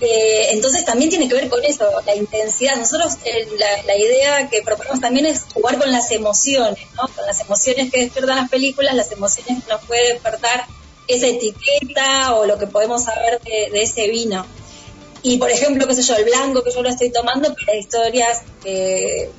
[0.00, 2.76] Eh, entonces también tiene que ver con eso, la intensidad.
[2.76, 7.08] Nosotros eh, la, la, idea que proponemos también es jugar con las emociones, ¿no?
[7.08, 10.66] Con las emociones que despiertan las películas, las emociones que nos puede despertar
[11.08, 14.46] esa etiqueta o lo que podemos saber de, de ese vino.
[15.22, 18.42] Y por ejemplo, qué sé yo, el blanco que yo lo estoy tomando para historias
[18.62, 19.30] que,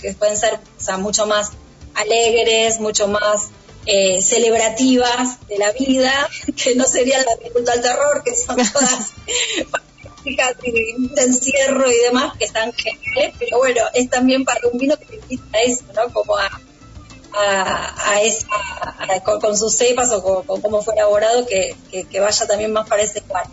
[0.00, 1.52] que pueden ser o sea, mucho más
[1.94, 3.48] alegres, mucho más
[3.86, 6.28] eh, celebrativas de la vida,
[6.62, 9.12] que no serían la película al terror, que son todas
[10.24, 15.04] de encierro y demás, que están geniales, pero bueno, es también para un vino que
[15.04, 16.10] te invita a eso, ¿no?
[16.12, 16.60] Como a,
[17.34, 18.46] a, esa,
[19.22, 23.20] con, sus cepas o con, cómo fue elaborado, que, que, vaya también más para ese
[23.22, 23.44] cual.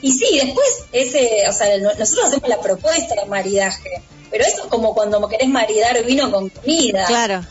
[0.00, 4.68] Y sí, después, ese, o sea, nosotros hacemos la propuesta de maridaje, pero eso es
[4.68, 7.06] como cuando querés maridar vino con comida.
[7.06, 7.44] Claro.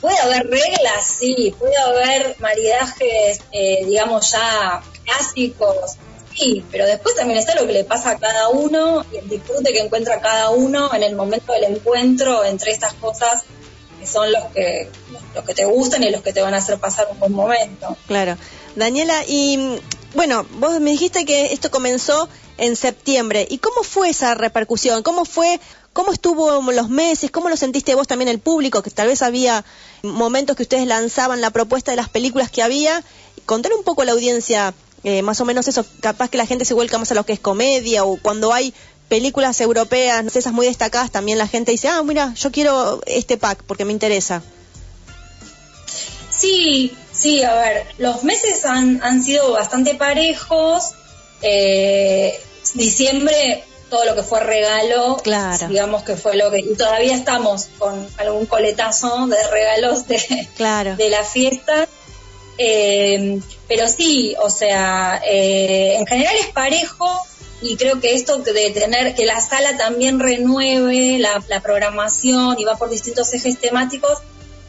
[0.00, 5.96] Puede haber reglas, sí, puede haber maridajes, eh, digamos, ya clásicos,
[6.32, 9.72] sí, pero después también está lo que le pasa a cada uno y el disfrute
[9.72, 13.42] que encuentra cada uno en el momento del encuentro entre estas cosas
[14.08, 14.88] son los que
[15.34, 17.96] los que te gustan y los que te van a hacer pasar un buen momento.
[18.06, 18.36] Claro.
[18.74, 19.78] Daniela, y
[20.14, 23.46] bueno, vos me dijiste que esto comenzó en septiembre.
[23.48, 25.02] ¿Y cómo fue esa repercusión?
[25.02, 25.60] ¿Cómo fue,
[25.92, 27.30] cómo estuvo los meses?
[27.30, 28.82] ¿Cómo lo sentiste vos también el público?
[28.82, 29.64] Que tal vez había
[30.02, 33.02] momentos que ustedes lanzaban la propuesta de las películas que había.
[33.46, 36.64] Contar un poco a la audiencia, eh, más o menos eso, capaz que la gente
[36.64, 38.74] se vuelca más a lo que es comedia o cuando hay
[39.08, 43.62] películas europeas, esas muy destacadas, también la gente dice, ah, mira, yo quiero este pack
[43.66, 44.42] porque me interesa.
[46.30, 50.92] Sí, sí, a ver, los meses han, han sido bastante parejos.
[51.42, 52.38] Eh,
[52.74, 55.68] diciembre, todo lo que fue regalo, claro.
[55.68, 56.58] digamos que fue lo que...
[56.58, 60.96] Y todavía estamos con algún coletazo de regalos de, claro.
[60.96, 61.88] de la fiesta.
[62.58, 67.26] Eh, pero sí, o sea, eh, en general es parejo
[67.60, 72.76] y creo que esto de tener que la sala también renueve la, programación y va
[72.76, 74.18] por distintos ejes temáticos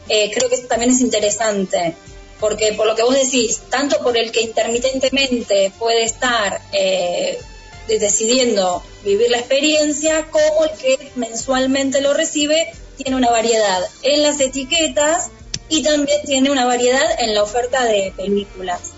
[0.08, 1.94] eh, creo que eso también es interesante,
[2.40, 7.38] porque por lo que vos decís, tanto por el que intermitentemente puede estar eh,
[7.86, 14.40] decidiendo vivir la experiencia, como el que mensualmente lo recibe, tiene una variedad en las
[14.40, 15.30] etiquetas
[15.68, 18.94] y también tiene una variedad en la oferta de películas.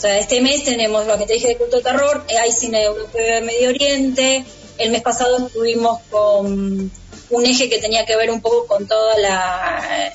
[0.00, 2.84] O sea, este mes tenemos lo que te dije de culto terror, eh, hay cine
[2.84, 4.46] europeo de Medio Oriente,
[4.78, 6.90] el mes pasado estuvimos con
[7.28, 10.10] un eje que tenía que ver un poco con toda la,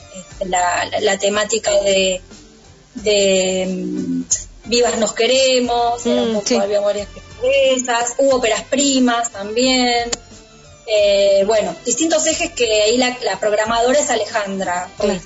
[0.99, 2.19] la, temática de,
[2.95, 4.23] de mm,
[4.63, 7.07] Vivas nos queremos, mm, había varias
[8.17, 10.09] hubo óperas primas también.
[10.87, 14.89] Eh, bueno, distintos ejes que ahí la, programadora es Alejandra.
[14.97, 15.21] Pues,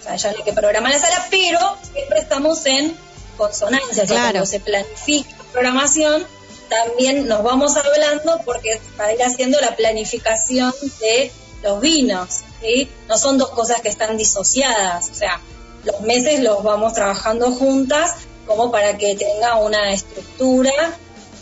[0.00, 2.94] o sea, ella es la que programa la sala, pero siempre estamos en
[3.36, 4.04] consonancia.
[4.04, 4.32] Claro.
[4.32, 6.26] cuando se planifica la programación,
[6.68, 11.30] también nos vamos hablando porque para ir haciendo la planificación de
[11.62, 12.88] los vinos, ¿sí?
[13.08, 15.40] No son dos cosas que están disociadas, o sea,
[15.84, 18.16] los meses los vamos trabajando juntas
[18.46, 20.72] como para que tenga una estructura,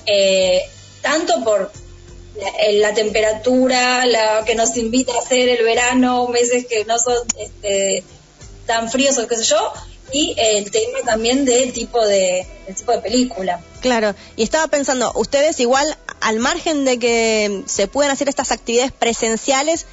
[0.07, 0.63] eh,
[1.01, 1.73] tanto por
[2.81, 8.05] la, temperatura, la que nos invita a hacer el verano, meses que no son este,
[8.67, 9.73] tan fríos o qué sé yo,
[10.13, 12.47] y el tema también del tipo de,
[12.77, 13.61] tipo de película.
[13.81, 18.93] Claro, y estaba pensando, ustedes igual, al margen de que se puedan hacer estas actividades
[18.93, 19.87] presenciales,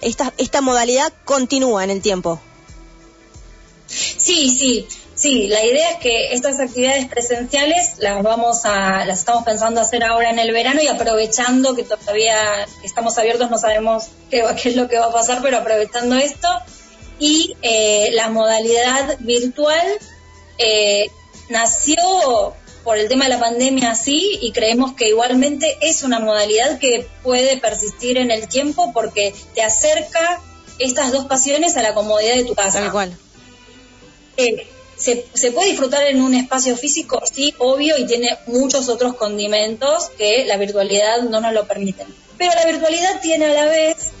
[0.00, 2.40] esta, esta modalidad continúa en el tiempo.
[3.86, 5.48] Sí, sí, sí.
[5.48, 10.30] La idea es que estas actividades presenciales las vamos a, las estamos pensando hacer ahora
[10.30, 14.88] en el verano y aprovechando que todavía estamos abiertos, no sabemos qué, qué es lo
[14.88, 16.48] que va a pasar, pero aprovechando esto,
[17.22, 19.86] y eh, la modalidad virtual
[20.58, 21.06] eh,
[21.50, 22.52] nació
[22.82, 27.06] por el tema de la pandemia así y creemos que igualmente es una modalidad que
[27.22, 30.40] puede persistir en el tiempo porque te acerca
[30.80, 32.80] estas dos pasiones a la comodidad de tu casa.
[32.80, 33.16] Tal cual.
[34.36, 34.66] Eh,
[34.96, 40.10] se, se, puede disfrutar en un espacio físico, sí, obvio, y tiene muchos otros condimentos
[40.18, 42.08] que la virtualidad no nos lo permiten.
[42.36, 44.11] Pero la virtualidad tiene a la vez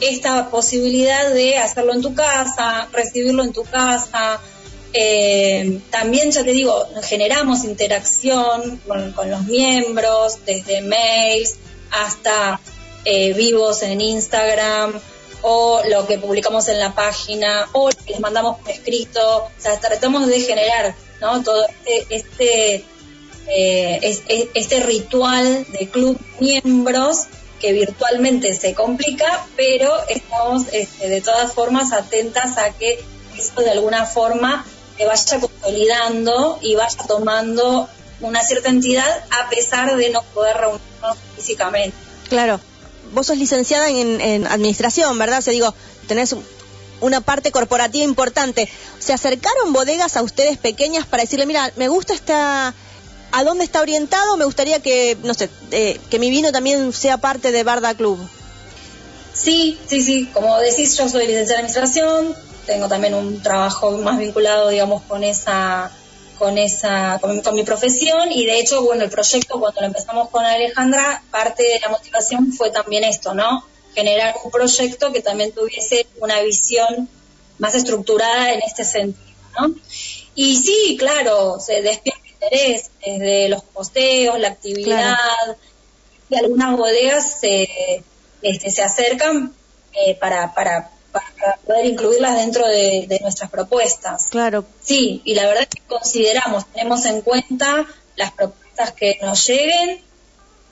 [0.00, 4.40] esta posibilidad de hacerlo en tu casa, recibirlo en tu casa.
[4.92, 11.56] Eh, también, ya te digo, generamos interacción con, los miembros, desde mails
[11.90, 12.60] hasta
[13.04, 15.00] eh, vivos en Instagram
[15.42, 19.44] o lo que publicamos en la página o les mandamos por escrito.
[19.44, 21.42] O sea, tratamos de generar ¿no?
[21.42, 22.84] todo este, este,
[23.48, 27.26] eh, este ritual de club miembros
[27.64, 33.02] que virtualmente se complica, pero estamos este, de todas formas atentas a que
[33.38, 34.66] eso de alguna forma
[34.98, 37.88] se vaya consolidando y vaya tomando
[38.20, 41.96] una cierta entidad a pesar de no poder reunirnos físicamente.
[42.28, 42.60] Claro.
[43.14, 45.38] Vos sos licenciada en, administración, ¿verdad?
[45.38, 45.74] O sea, digo,
[46.06, 46.44] tenés un-
[47.00, 48.68] una parte corporativa importante.
[48.98, 52.74] ¿Se acercaron bodegas a ustedes pequeñas para decirle, mira, me gusta esta...
[53.36, 54.36] ¿A dónde está orientado?
[54.36, 58.18] Me gustaría que, no sé, eh, que mi vino también sea parte de Barda Club.
[59.32, 60.30] Sí, sí, sí.
[60.32, 62.36] Como decís, yo soy licenciada en administración.
[62.66, 65.90] Tengo también un trabajo más vinculado, digamos, con esa,
[66.38, 68.30] con esa, con, mi- con mi profesión.
[68.30, 72.52] Y de hecho, bueno, el proyecto cuando lo empezamos con Alejandra, parte de la motivación
[72.52, 73.64] fue también esto, ¿no?
[73.94, 77.08] Generar un proyecto que también tuviese una visión
[77.58, 79.24] más estructurada en este sentido,
[79.58, 79.74] ¿no?
[80.36, 85.16] Y sí, claro, se despierta interés desde los posteos, la actividad,
[86.30, 87.68] y algunas bodegas se,
[88.42, 89.54] este, se acercan
[89.92, 94.26] eh, para, para, para poder incluirlas dentro de, de nuestras propuestas.
[94.30, 94.64] Claro.
[94.82, 97.86] Sí, y la verdad es que consideramos, tenemos en cuenta
[98.16, 99.90] las propuestas que nos lleguen,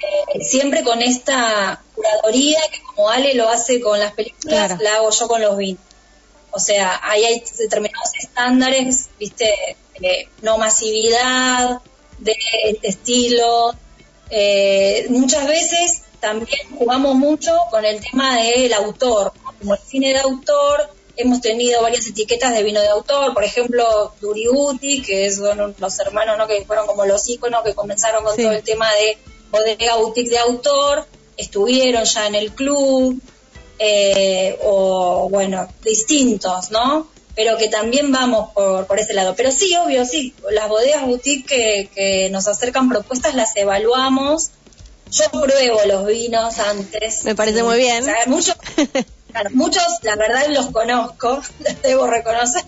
[0.01, 4.77] eh, siempre con esta curaduría que como Ale lo hace con las películas, Claro.
[4.83, 5.83] la hago yo con los vinos.
[6.53, 9.53] O sea, ahí hay determinados estándares, viste,
[9.99, 11.81] de no masividad,
[12.19, 12.37] de,
[12.81, 13.75] de estilo.
[14.31, 19.33] Eh, muchas veces también jugamos mucho con el tema del autor.
[19.45, 19.53] ¿no?
[19.59, 24.13] Como el cine de autor, hemos tenido varias etiquetas de vino de autor, por ejemplo,
[24.21, 26.47] Duriuti, que son los hermanos ¿no?
[26.47, 28.43] que fueron como los íconos que comenzaron con Sí.
[28.43, 29.19] todo el tema de
[29.51, 33.21] bodega boutique de autor, estuvieron ya en el club,
[33.85, 37.09] eh, o bueno, distintos, ¿no?
[37.35, 39.35] Pero que también vamos por, por ese lado.
[39.35, 44.51] Pero sí, obvio, sí, las bodegas boutique que, que nos acercan propuestas las evaluamos.
[45.11, 47.25] Yo pruebo los vinos antes.
[47.25, 48.03] Me parece muy bien.
[48.03, 48.55] O sea, muchos,
[49.33, 52.63] claro, muchos, la verdad, los conozco, les debo reconocer.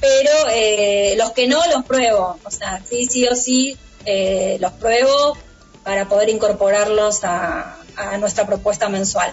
[0.00, 2.38] Pero eh, los que no, los pruebo.
[2.44, 5.36] O sea, sí, sí o sí, eh, los pruebo
[5.82, 9.32] para poder incorporarlos a, a nuestra propuesta mensual.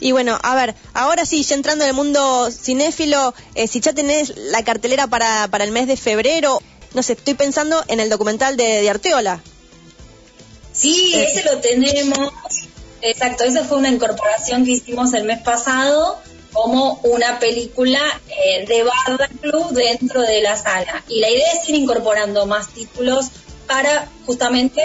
[0.00, 3.92] Y bueno, a ver, ahora sí, ya entrando en el mundo cinéfilo, eh, si ya
[3.92, 6.60] tenés la cartelera para, para el mes de febrero,
[6.94, 9.40] no sé, estoy pensando en el documental de, de Arteola.
[10.72, 11.24] Sí, Eh.
[11.24, 12.30] ese lo tenemos.
[13.00, 16.18] Exacto, esa fue una incorporación que hicimos el mes pasado
[16.52, 21.04] como una película eh, de Barda Club dentro de la sala.
[21.08, 23.26] Y la idea es ir incorporando más títulos
[23.66, 24.82] para justamente...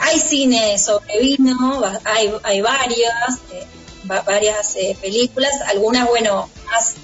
[0.00, 3.64] Hay cine sobre vino, hay, hay varias, eh,
[4.04, 6.94] varias eh, películas, algunas, bueno, más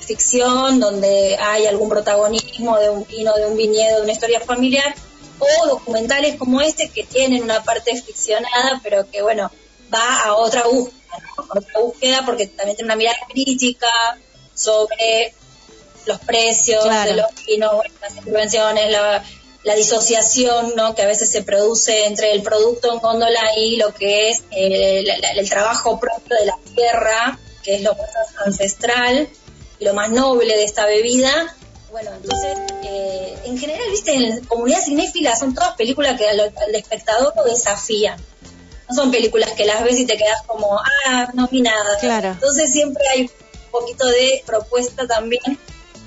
[0.00, 4.94] ficción, donde hay algún protagonismo de un vino, de un viñedo, de una historia familiar,
[5.38, 9.50] o documentales como este que tienen una parte ficcionada, pero que bueno,
[9.92, 11.44] va a otra búsqueda, ¿no?
[11.60, 13.88] otra búsqueda porque también tiene una mirada crítica
[14.54, 15.34] sobre
[16.06, 17.10] los precios Claro.
[17.10, 19.22] de los vinos, las intervenciones, la,
[19.66, 20.94] la disociación ¿no?
[20.94, 25.02] que a veces se produce entre el producto en góndola y lo que es eh,
[25.04, 28.08] la- la- el trabajo propio de la tierra, que es lo más
[28.46, 29.28] ancestral
[29.80, 31.54] y lo más noble de esta bebida.
[31.90, 36.38] Bueno, entonces, eh, en general, viste, en la comunidad cinéfila son todas películas que al,
[36.40, 38.18] al espectador lo desafían.
[38.88, 41.98] No son películas que las ves y te quedas como, ah, no vi nada.
[41.98, 42.28] Claro.
[42.30, 43.30] Entonces siempre hay un
[43.72, 45.58] poquito de propuesta también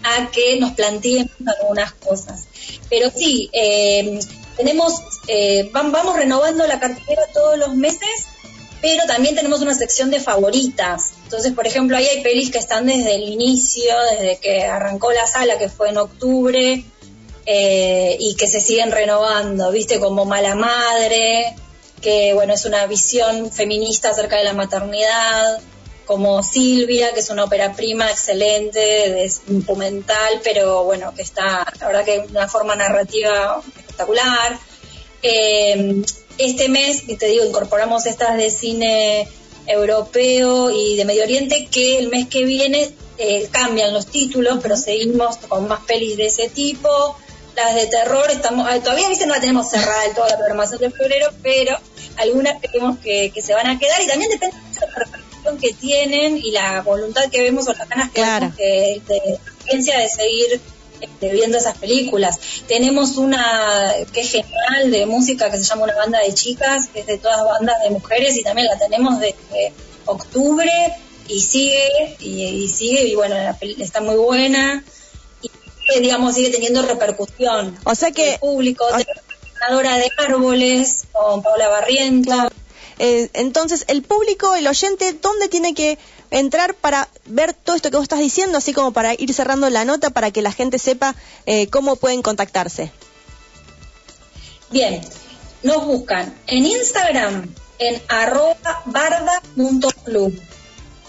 [0.04, 2.46] a que nos planteen algunas cosas.
[2.90, 4.20] Pero sí, eh,
[4.58, 4.94] tenemos,
[5.28, 8.10] eh, vam- vamos renovando la cartelera todos los meses,
[8.82, 11.12] pero también tenemos una sección de favoritas.
[11.26, 15.28] Entonces, por ejemplo, ahí hay pelis que están desde el inicio, desde que arrancó la
[15.28, 16.84] sala, que fue en octubre,
[17.46, 20.00] eh, y que se siguen renovando, ¿viste?
[20.00, 21.56] Como Mala Madre,
[22.02, 25.60] que bueno, es una visión feminista acerca de la maternidad,
[26.10, 31.86] como Silvia, que es una ópera prima excelente, de documental, pero bueno, que está, la
[31.86, 34.58] verdad que de una forma narrativa espectacular.
[35.22, 36.02] Eh,
[36.40, 39.28] este mes, te digo, incorporamos estas de cine
[39.68, 42.90] europeo y de Medio Oriente, que el mes que viene
[43.20, 46.90] eh, cambian los títulos, pero seguimos con más pelis de ese tipo.
[47.56, 49.28] Las de terror, estamos ah, todavía ¿viste?
[49.28, 51.78] no la tenemos cerrada de toda la programación de febrero, pero
[52.18, 55.19] algunas creemos que, que se van a quedar y también depende mucho de la
[55.58, 58.54] que tienen y la voluntad que vemos o las ganas que Claro.
[58.58, 60.62] vemos de audiencia de seguir
[61.02, 62.38] este, viendo esas películas.
[62.68, 67.00] Tenemos una que es genial de música que se llama Una banda de chicas, que
[67.02, 69.74] es de todas bandas de mujeres y también la tenemos desde
[70.06, 70.72] octubre
[71.28, 74.84] y sigue y, y sigue y bueno, la está muy buena
[75.42, 77.78] y digamos sigue teniendo repercusión.
[77.86, 79.06] O sea que- el público, o- de
[80.20, 82.32] árboles con Paula Barriento.
[83.00, 85.98] Eh, entonces, el público, el oyente, ¿dónde tiene que
[86.32, 89.86] entrar para ver todo esto que vos estás diciendo, así como para ir cerrando la
[89.86, 92.92] nota para que la gente sepa eh, cómo pueden contactarse?
[94.70, 95.00] Bien,
[95.64, 100.38] nos buscan en Instagram en arroba barda.club.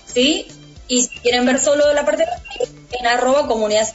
[0.07, 0.47] ¿Sí?
[0.87, 2.31] Y si quieren ver solo la parte de
[2.93, 3.89] en arroba comunidad.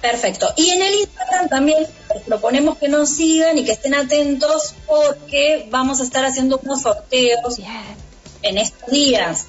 [0.00, 0.52] Perfecto.
[0.56, 5.66] Y en el Instagram también les proponemos que nos sigan y que estén atentos porque
[5.70, 7.58] vamos a estar haciendo unos sorteos
[8.42, 9.46] en estos días.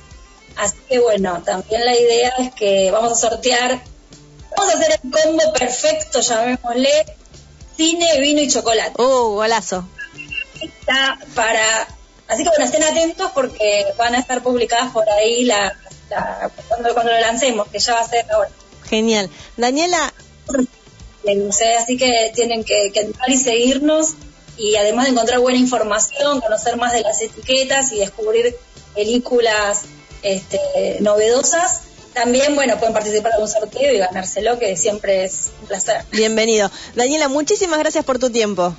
[0.56, 3.82] Así que bueno, también la idea es que vamos a sortear,
[4.58, 7.06] vamos a hacer el combo perfecto, llamémosle,
[7.78, 9.02] cine, vino y chocolate.
[9.02, 9.88] Uh, golazo.
[10.62, 11.88] Está para,
[12.30, 15.76] así que bueno, estén atentos porque van a estar publicadas por ahí la,
[16.10, 18.50] la- cuando, cuando lo lancemos, que ya va a ser ahora.
[18.90, 19.30] Genial.
[19.58, 20.14] Daniela,
[21.82, 24.14] así que tienen que, que entrar y seguirnos
[24.58, 28.56] y además de encontrar buena información, conocer más de las etiquetas y descubrir
[28.96, 29.84] películas
[30.22, 30.60] este,
[31.02, 31.82] novedosas,
[32.14, 36.04] también, bueno, pueden participar de un sorteo y ganárselo, que siempre es un placer.
[36.12, 36.70] bienvenido.
[36.96, 38.76] Daniela, muchísimas gracias por tu tiempo.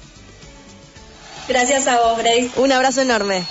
[1.51, 2.53] Gracias a vos, Grace.
[2.59, 3.45] Un abrazo enorme.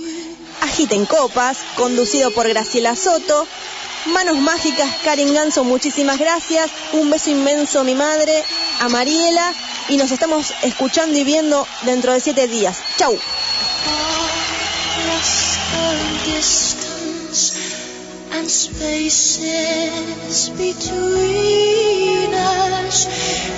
[0.61, 3.45] Agiten Copas, conducido por Graciela Soto.
[4.07, 6.71] Manos Mágicas, Karin Ganso, muchísimas gracias.
[6.93, 8.43] Un beso inmenso a mi madre,
[8.79, 9.53] a Mariela.
[9.89, 12.77] Y nos estamos escuchando y viendo dentro de siete días.
[12.97, 13.17] Chau.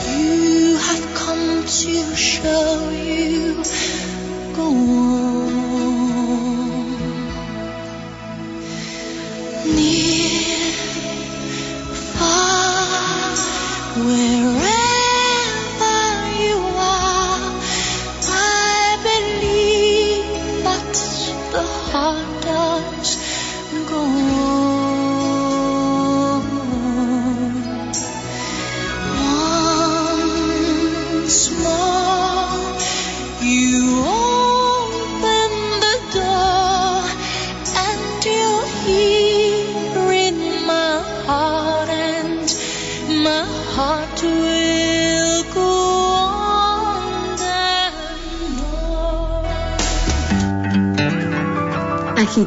[0.10, 3.34] You have come to show you.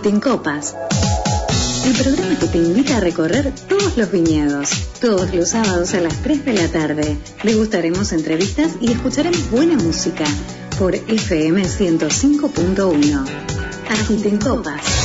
[0.06, 0.76] Agiten Copas.
[1.84, 4.70] El programa que te invita a recorrer todos los viñedos.
[5.00, 7.16] Todos los sábados a las 3 de la tarde.
[7.42, 10.24] Degustaremos entrevistas y escucharemos buena música
[10.78, 13.24] por FM 105.1.
[13.90, 14.95] Agiten Copas.